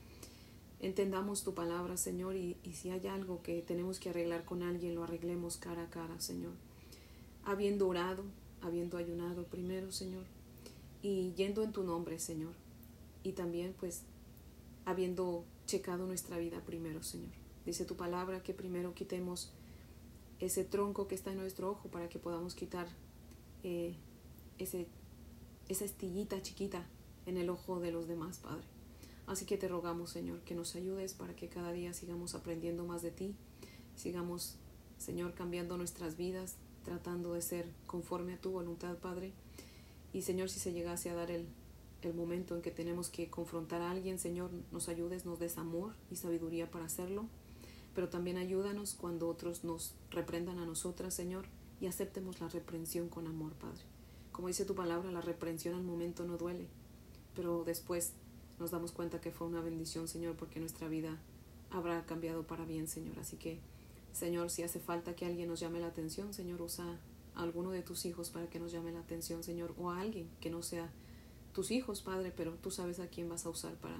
entendamos 0.79 1.43
tu 1.43 1.53
palabra, 1.53 1.95
Señor, 1.95 2.35
y, 2.35 2.57
y 2.63 2.73
si 2.73 2.89
hay 2.89 3.05
algo 3.05 3.43
que 3.43 3.61
tenemos 3.61 3.99
que 3.99 4.09
arreglar 4.09 4.43
con 4.43 4.63
alguien, 4.63 4.95
lo 4.95 5.03
arreglemos 5.03 5.57
cara 5.57 5.83
a 5.83 5.89
cara, 5.89 6.19
Señor. 6.19 6.53
Habiendo 7.45 7.87
orado, 7.87 8.23
habiendo 8.61 8.97
ayunado 8.97 9.43
primero, 9.43 9.91
Señor, 9.91 10.23
y 11.03 11.33
yendo 11.33 11.61
en 11.63 11.71
tu 11.71 11.83
nombre, 11.83 12.17
Señor. 12.17 12.53
Y 13.23 13.33
también, 13.33 13.75
pues, 13.79 14.01
habiendo 14.87 15.43
checado 15.65 16.07
nuestra 16.07 16.37
vida 16.37 16.61
primero, 16.65 17.03
Señor. 17.03 17.33
Dice 17.65 17.83
tu 17.83 17.97
palabra 17.97 18.41
que 18.41 18.53
primero 18.53 18.93
quitemos 18.93 19.51
ese 20.39 20.63
tronco 20.63 21.09
que 21.09 21.15
está 21.15 21.33
en 21.33 21.39
nuestro 21.39 21.69
ojo 21.69 21.89
para 21.89 22.07
que 22.07 22.19
podamos 22.19 22.55
quitar 22.55 22.87
eh, 23.63 23.95
ese, 24.57 24.87
esa 25.67 25.83
estillita 25.83 26.41
chiquita 26.41 26.87
en 27.25 27.35
el 27.35 27.49
ojo 27.49 27.81
de 27.81 27.91
los 27.91 28.07
demás, 28.07 28.37
Padre. 28.37 28.63
Así 29.25 29.45
que 29.45 29.57
te 29.57 29.67
rogamos, 29.67 30.09
Señor, 30.09 30.39
que 30.43 30.55
nos 30.55 30.73
ayudes 30.77 31.13
para 31.13 31.35
que 31.35 31.49
cada 31.49 31.73
día 31.73 31.91
sigamos 31.91 32.33
aprendiendo 32.33 32.85
más 32.85 33.01
de 33.01 33.11
ti, 33.11 33.35
sigamos, 33.97 34.55
Señor, 34.97 35.33
cambiando 35.33 35.75
nuestras 35.75 36.15
vidas, 36.15 36.55
tratando 36.85 37.33
de 37.33 37.41
ser 37.41 37.69
conforme 37.87 38.35
a 38.35 38.39
tu 38.39 38.51
voluntad, 38.51 38.97
Padre. 38.99 39.33
Y, 40.13 40.21
Señor, 40.21 40.49
si 40.49 40.61
se 40.61 40.71
llegase 40.71 41.09
a 41.09 41.15
dar 41.15 41.29
el, 41.29 41.45
el 42.07 42.15
momento 42.15 42.55
en 42.55 42.61
que 42.61 42.71
tenemos 42.71 43.09
que 43.09 43.29
confrontar 43.29 43.81
a 43.81 43.91
alguien, 43.91 44.17
Señor, 44.17 44.49
nos 44.71 44.89
ayudes, 44.89 45.25
nos 45.25 45.39
des 45.39 45.57
amor 45.57 45.93
y 46.09 46.15
sabiduría 46.15 46.71
para 46.71 46.85
hacerlo 46.85 47.27
pero 47.97 48.09
también 48.09 48.37
ayúdanos 48.37 48.93
cuando 48.93 49.27
otros 49.27 49.63
nos 49.63 49.95
reprendan 50.11 50.59
a 50.59 50.67
nosotras, 50.67 51.15
Señor, 51.15 51.47
y 51.81 51.87
aceptemos 51.87 52.39
la 52.39 52.47
reprensión 52.47 53.09
con 53.09 53.25
amor, 53.25 53.53
Padre. 53.53 53.81
Como 54.31 54.49
dice 54.49 54.65
tu 54.65 54.75
palabra, 54.75 55.11
la 55.11 55.19
reprensión 55.19 55.73
al 55.73 55.81
momento 55.81 56.23
no 56.23 56.37
duele, 56.37 56.67
pero 57.33 57.63
después 57.63 58.13
nos 58.59 58.69
damos 58.69 58.91
cuenta 58.91 59.19
que 59.19 59.31
fue 59.31 59.47
una 59.47 59.61
bendición, 59.61 60.07
Señor, 60.07 60.35
porque 60.35 60.59
nuestra 60.59 60.87
vida 60.87 61.17
habrá 61.71 62.05
cambiado 62.05 62.45
para 62.45 62.65
bien, 62.65 62.87
Señor. 62.87 63.17
Así 63.17 63.35
que, 63.37 63.57
Señor, 64.13 64.51
si 64.51 64.61
hace 64.61 64.79
falta 64.79 65.15
que 65.15 65.25
alguien 65.25 65.49
nos 65.49 65.59
llame 65.59 65.79
la 65.79 65.87
atención, 65.87 66.35
Señor, 66.35 66.61
usa 66.61 66.99
a 67.33 67.41
alguno 67.41 67.71
de 67.71 67.81
tus 67.81 68.05
hijos 68.05 68.29
para 68.29 68.47
que 68.47 68.59
nos 68.59 68.71
llame 68.71 68.91
la 68.91 68.99
atención, 68.99 69.43
Señor, 69.43 69.73
o 69.75 69.89
a 69.89 70.01
alguien 70.01 70.29
que 70.39 70.51
no 70.51 70.61
sea 70.61 70.91
tus 71.57 71.71
hijos, 71.71 72.03
Padre, 72.03 72.31
pero 72.37 72.53
tú 72.53 72.69
sabes 72.69 72.99
a 72.99 73.07
quién 73.07 73.29
vas 73.29 73.47
a 73.47 73.49
usar 73.49 73.73
para, 73.77 73.97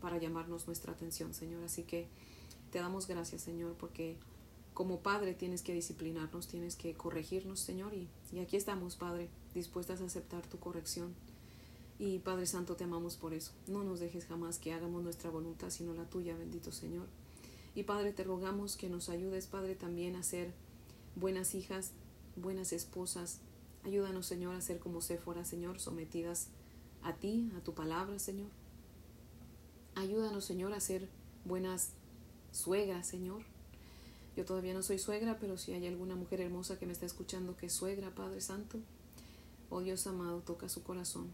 para 0.00 0.18
llamarnos 0.18 0.68
nuestra 0.68 0.92
atención, 0.92 1.34
Señor. 1.34 1.64
Así 1.64 1.82
que 1.82 2.06
te 2.70 2.78
damos 2.78 3.08
gracias, 3.08 3.42
Señor, 3.42 3.74
porque 3.74 4.18
como 4.72 5.00
Padre 5.00 5.34
tienes 5.34 5.62
que 5.62 5.74
disciplinarnos, 5.74 6.46
tienes 6.46 6.76
que 6.76 6.94
corregirnos, 6.94 7.58
Señor, 7.58 7.92
y, 7.92 8.08
y 8.30 8.38
aquí 8.38 8.56
estamos, 8.56 8.94
Padre, 8.94 9.30
dispuestas 9.52 10.00
a 10.00 10.04
aceptar 10.04 10.46
tu 10.46 10.60
corrección. 10.60 11.12
Y 11.98 12.20
Padre 12.20 12.46
Santo, 12.46 12.76
te 12.76 12.84
amamos 12.84 13.16
por 13.16 13.34
eso. 13.34 13.50
No 13.66 13.82
nos 13.82 13.98
dejes 13.98 14.26
jamás 14.26 14.60
que 14.60 14.72
hagamos 14.72 15.02
nuestra 15.02 15.28
voluntad, 15.28 15.70
sino 15.70 15.94
la 15.94 16.08
tuya, 16.08 16.36
bendito 16.36 16.70
Señor. 16.70 17.08
Y 17.74 17.82
Padre, 17.82 18.12
te 18.12 18.22
rogamos 18.22 18.76
que 18.76 18.88
nos 18.88 19.08
ayudes, 19.08 19.48
Padre, 19.48 19.74
también 19.74 20.14
a 20.14 20.22
ser 20.22 20.54
buenas 21.16 21.56
hijas, 21.56 21.90
buenas 22.36 22.72
esposas. 22.72 23.40
Ayúdanos, 23.82 24.26
Señor, 24.26 24.54
a 24.54 24.60
ser 24.60 24.78
como 24.78 25.00
Séfora, 25.00 25.44
Señor, 25.44 25.80
sometidas 25.80 26.46
a 27.02 27.14
ti, 27.14 27.50
a 27.56 27.60
tu 27.60 27.74
palabra, 27.74 28.18
Señor. 28.18 28.48
Ayúdanos, 29.94 30.44
Señor, 30.44 30.72
a 30.72 30.80
ser 30.80 31.08
buenas 31.44 31.90
suegra, 32.52 33.02
Señor. 33.02 33.42
Yo 34.36 34.44
todavía 34.44 34.72
no 34.72 34.82
soy 34.82 34.98
suegra, 34.98 35.38
pero 35.38 35.58
si 35.58 35.72
hay 35.72 35.86
alguna 35.86 36.16
mujer 36.16 36.40
hermosa 36.40 36.78
que 36.78 36.86
me 36.86 36.92
está 36.92 37.04
escuchando 37.04 37.56
que 37.56 37.66
es 37.66 37.72
suegra, 37.72 38.14
Padre 38.14 38.40
Santo, 38.40 38.78
oh 39.68 39.80
Dios 39.80 40.06
amado, 40.06 40.40
toca 40.40 40.68
su 40.68 40.82
corazón. 40.82 41.30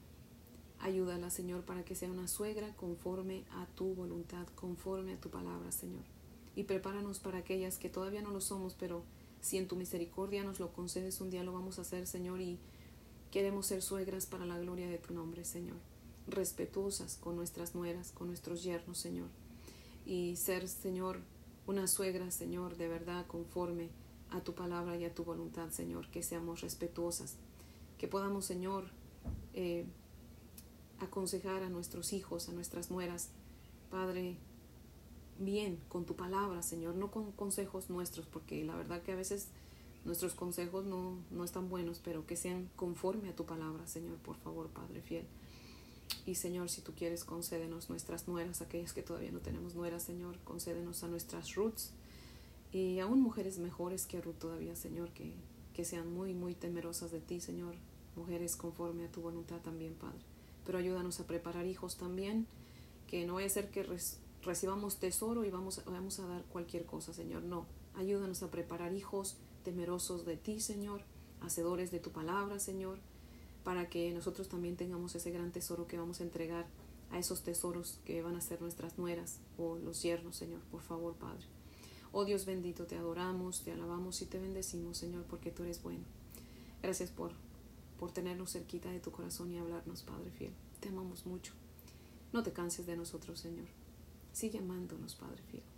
Ayúdala, 0.81 1.31
Señor, 1.31 1.63
para 1.63 1.85
que 1.85 1.95
sea 1.95 2.11
una 2.11 2.29
suegra 2.29 2.75
conforme 2.77 3.45
a 3.51 3.67
tu 3.75 3.95
voluntad, 3.95 4.47
conforme 4.55 5.15
a 5.15 5.21
tu 5.21 5.29
palabra, 5.29 5.71
Señor. 5.73 6.03
Y 6.57 6.65
prepáranos 6.65 7.19
para 7.21 7.39
aquellas 7.39 7.79
que 7.79 7.89
todavía 7.89 8.23
no 8.23 8.31
lo 8.31 8.41
somos, 8.41 8.75
pero 8.75 9.03
si 9.41 9.59
en 9.59 9.69
tu 9.69 9.77
misericordia 9.77 10.43
nos 10.43 10.59
lo 10.59 10.73
concedes, 10.73 11.21
un 11.21 11.31
día 11.31 11.45
lo 11.45 11.53
vamos 11.53 11.79
a 11.79 11.83
hacer, 11.83 12.07
Señor, 12.07 12.41
y 12.41 12.59
queremos 13.31 13.67
ser 13.67 13.83
suegras 13.83 14.27
para 14.27 14.47
la 14.47 14.59
gloria 14.59 14.88
de 14.88 14.99
tu 14.99 15.14
nombre, 15.14 15.45
Señor. 15.45 15.77
Respetuosas 16.27 17.17
con 17.17 17.37
nuestras 17.37 17.75
nueras, 17.75 18.12
con 18.12 18.29
nuestros 18.29 18.62
yernos, 18.62 18.99
Señor. 18.99 19.29
Y 20.07 20.37
ser, 20.37 20.69
Señor, 20.69 21.21
una 21.67 21.87
suegra, 21.87 22.31
Señor, 22.31 22.77
de 22.77 22.88
verdad 22.88 23.27
conforme 23.27 23.91
a 24.31 24.41
tu 24.41 24.55
palabra 24.55 24.97
y 24.97 25.05
a 25.05 25.14
tu 25.14 25.25
voluntad, 25.25 25.71
Señor, 25.71 26.09
que 26.11 26.23
seamos 26.23 26.61
respetuosas, 26.61 27.37
que 27.99 28.09
podamos, 28.09 28.45
Señor, 28.45 28.85
eh, 29.55 29.87
aconsejar 31.01 31.62
a 31.62 31.69
nuestros 31.69 32.12
hijos, 32.12 32.49
a 32.49 32.53
nuestras 32.53 32.91
nueras, 32.91 33.31
Padre, 33.91 34.37
bien 35.38 35.79
con 35.88 36.05
tu 36.05 36.14
palabra, 36.17 36.62
Señor, 36.62 36.95
no 36.95 37.11
con 37.11 37.33
consejos 37.33 37.91
nuestros, 37.91 38.27
porque 38.27 38.64
la 38.64 38.77
verdad 38.77 39.03
que 39.03 39.12
a 39.12 39.17
veces 39.17 39.49
nuestros 40.05 40.35
consejos 40.35 40.85
no, 40.85 41.19
no 41.31 41.45
están 41.45 41.69
buenos, 41.69 42.01
pero 42.03 42.27
que 42.27 42.37
sean 42.37 42.71
conforme 42.77 43.29
a 43.31 43.37
tu 43.37 43.45
palabra, 43.45 43.87
Señor, 43.87 44.17
por 44.19 44.37
favor, 44.37 44.69
Padre 44.69 45.03
fiel. 45.03 45.27
Y 46.25 46.37
Señor, 46.37 46.71
si 46.71 46.81
tú 46.81 46.93
quieres, 46.95 47.25
concédenos 47.25 47.91
nuestras 47.91 48.29
nueras, 48.29 48.63
aquellas 48.63 48.93
que 48.93 49.03
todavía 49.03 49.31
no 49.31 49.41
tenemos 49.41 49.75
nueras, 49.75 50.03
Señor, 50.03 50.39
concédenos 50.45 51.03
a 51.05 51.09
nuestras 51.09 51.55
roots 51.55 51.93
y 52.73 52.99
aún 52.99 53.21
mujeres 53.21 53.59
mejores 53.59 54.07
que 54.07 54.21
Ruth 54.21 54.39
todavía, 54.39 54.77
Señor, 54.77 55.11
que, 55.11 55.33
que 55.75 55.85
sean 55.85 56.13
muy, 56.13 56.35
muy 56.35 56.55
temerosas 56.55 57.11
de 57.11 57.21
ti, 57.21 57.41
Señor, 57.41 57.75
mujeres 58.17 58.57
conforme 58.57 59.05
a 59.05 59.11
tu 59.11 59.23
voluntad 59.23 59.61
también, 59.61 59.95
Padre. 59.95 60.19
Pero 60.67 60.79
ayúdanos 60.79 61.19
a 61.21 61.27
preparar 61.27 61.67
hijos 61.67 61.97
también, 61.97 62.47
que 63.07 63.25
no 63.27 63.35
vaya 63.35 63.47
a 63.47 63.51
ser 63.51 63.71
que 63.71 63.87
recibamos 64.45 64.99
tesoro 64.99 65.45
y 65.45 65.51
vamos, 65.51 65.83
vamos 65.87 66.21
a 66.21 66.27
dar 66.27 66.45
cualquier 66.45 66.85
cosa, 66.85 67.15
Señor. 67.15 67.43
No, 67.43 67.67
ayúdanos 67.95 68.43
a 68.43 68.51
preparar 68.51 68.93
hijos 68.93 69.37
temerosos 69.64 70.25
de 70.25 70.37
ti, 70.37 70.61
Señor, 70.61 71.03
hacedores 71.40 71.90
de 71.90 72.01
tu 72.01 72.11
palabra, 72.11 72.59
Señor 72.59 72.99
para 73.68 73.90
que 73.90 74.11
nosotros 74.12 74.49
también 74.49 74.77
tengamos 74.77 75.14
ese 75.14 75.31
gran 75.31 75.53
tesoro 75.53 75.87
que 75.87 75.99
vamos 75.99 76.21
a 76.21 76.23
entregar 76.23 76.66
a 77.11 77.18
esos 77.18 77.42
tesoros 77.42 78.01
que 78.07 78.23
van 78.23 78.35
a 78.35 78.40
ser 78.40 78.62
nuestras 78.62 78.97
nueras 78.97 79.40
o 79.59 79.77
los 79.77 80.03
yernos, 80.03 80.37
Señor, 80.37 80.62
por 80.71 80.81
favor, 80.81 81.14
Padre. 81.16 81.44
Oh 82.11 82.25
Dios 82.25 82.47
bendito, 82.47 82.87
te 82.87 82.97
adoramos, 82.97 83.62
te 83.62 83.73
alabamos 83.73 84.23
y 84.23 84.25
te 84.25 84.38
bendecimos, 84.38 84.97
Señor, 84.97 85.25
porque 85.25 85.51
tú 85.51 85.64
eres 85.64 85.83
bueno. 85.83 86.05
Gracias 86.81 87.11
por, 87.11 87.33
por 87.99 88.11
tenernos 88.11 88.53
cerquita 88.53 88.90
de 88.90 89.01
tu 89.01 89.11
corazón 89.11 89.53
y 89.53 89.59
hablarnos, 89.59 90.03
Padre 90.03 90.31
fiel. 90.31 90.53
Te 90.81 90.88
amamos 90.88 91.27
mucho. 91.27 91.53
No 92.33 92.42
te 92.42 92.55
canses 92.55 92.87
de 92.87 92.97
nosotros, 92.97 93.38
Señor. 93.38 93.66
Sigue 94.33 94.61
amándonos, 94.61 95.14
Padre 95.14 95.42
fiel. 95.51 95.78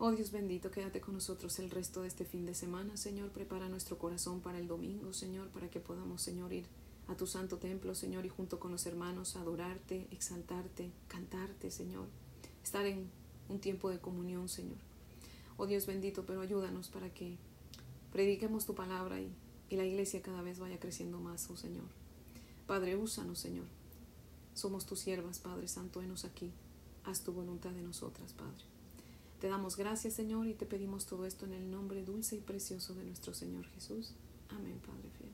Oh 0.00 0.12
Dios 0.12 0.30
bendito, 0.30 0.70
quédate 0.70 1.00
con 1.00 1.14
nosotros 1.14 1.58
el 1.58 1.70
resto 1.70 2.02
de 2.02 2.08
este 2.08 2.24
fin 2.24 2.46
de 2.46 2.54
semana, 2.54 2.96
Señor. 2.96 3.30
Prepara 3.30 3.68
nuestro 3.68 3.98
corazón 3.98 4.40
para 4.40 4.60
el 4.60 4.68
domingo, 4.68 5.12
Señor, 5.12 5.48
para 5.48 5.68
que 5.70 5.80
podamos, 5.80 6.22
Señor, 6.22 6.52
ir 6.52 6.66
a 7.08 7.16
tu 7.16 7.26
santo 7.26 7.58
templo, 7.58 7.96
Señor, 7.96 8.24
y 8.24 8.28
junto 8.28 8.60
con 8.60 8.70
los 8.70 8.86
hermanos 8.86 9.34
adorarte, 9.34 10.06
exaltarte, 10.12 10.92
cantarte, 11.08 11.72
Señor. 11.72 12.06
Estar 12.62 12.86
en 12.86 13.10
un 13.48 13.58
tiempo 13.58 13.90
de 13.90 13.98
comunión, 13.98 14.48
Señor. 14.48 14.78
Oh 15.56 15.66
Dios 15.66 15.86
bendito, 15.86 16.24
pero 16.24 16.42
ayúdanos 16.42 16.90
para 16.90 17.12
que 17.12 17.36
prediquemos 18.12 18.66
tu 18.66 18.76
palabra 18.76 19.20
y, 19.20 19.32
la 19.70 19.84
iglesia 19.84 20.22
cada 20.22 20.42
vez 20.42 20.60
vaya 20.60 20.78
creciendo 20.78 21.18
más, 21.18 21.50
oh 21.50 21.56
Señor. 21.56 21.86
Padre, 22.68 22.94
úsanos, 22.94 23.40
Señor. 23.40 23.66
Somos 24.54 24.86
tus 24.86 25.00
siervas, 25.00 25.40
Padre 25.40 25.66
Santo, 25.66 26.02
enos 26.02 26.24
aquí. 26.24 26.52
Haz 27.02 27.24
tu 27.24 27.32
voluntad 27.32 27.70
de 27.70 27.82
nosotras, 27.82 28.32
Padre. 28.32 28.77
Te 29.40 29.48
damos 29.48 29.76
gracias, 29.76 30.14
Señor, 30.14 30.46
y 30.48 30.54
te 30.54 30.66
pedimos 30.66 31.06
todo 31.06 31.24
esto 31.24 31.46
en 31.46 31.54
el 31.54 31.70
nombre 31.70 32.04
dulce 32.04 32.36
y 32.36 32.40
precioso 32.40 32.94
de 32.94 33.04
nuestro 33.04 33.34
Señor 33.34 33.66
Jesús. 33.68 34.12
Amén, 34.48 34.80
Padre 34.84 35.10
fiel. 35.16 35.30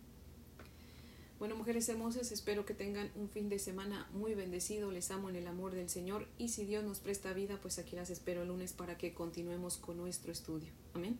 Bueno, 1.38 1.56
mujeres 1.56 1.88
hermosas, 1.88 2.30
espero 2.30 2.64
que 2.64 2.74
tengan 2.74 3.10
un 3.16 3.28
fin 3.28 3.48
de 3.48 3.58
semana 3.58 4.08
muy 4.12 4.34
bendecido. 4.34 4.90
Les 4.90 5.10
amo 5.10 5.30
en 5.30 5.36
el 5.36 5.46
amor 5.46 5.74
del 5.74 5.88
Señor 5.88 6.28
y 6.38 6.48
si 6.48 6.64
Dios 6.64 6.84
nos 6.84 7.00
presta 7.00 7.32
vida, 7.32 7.58
pues 7.60 7.78
aquí 7.78 7.96
las 7.96 8.10
espero 8.10 8.42
el 8.42 8.48
lunes 8.48 8.72
para 8.72 8.98
que 8.98 9.14
continuemos 9.14 9.78
con 9.78 9.96
nuestro 9.96 10.32
estudio. 10.32 10.68
Amén. 10.94 11.18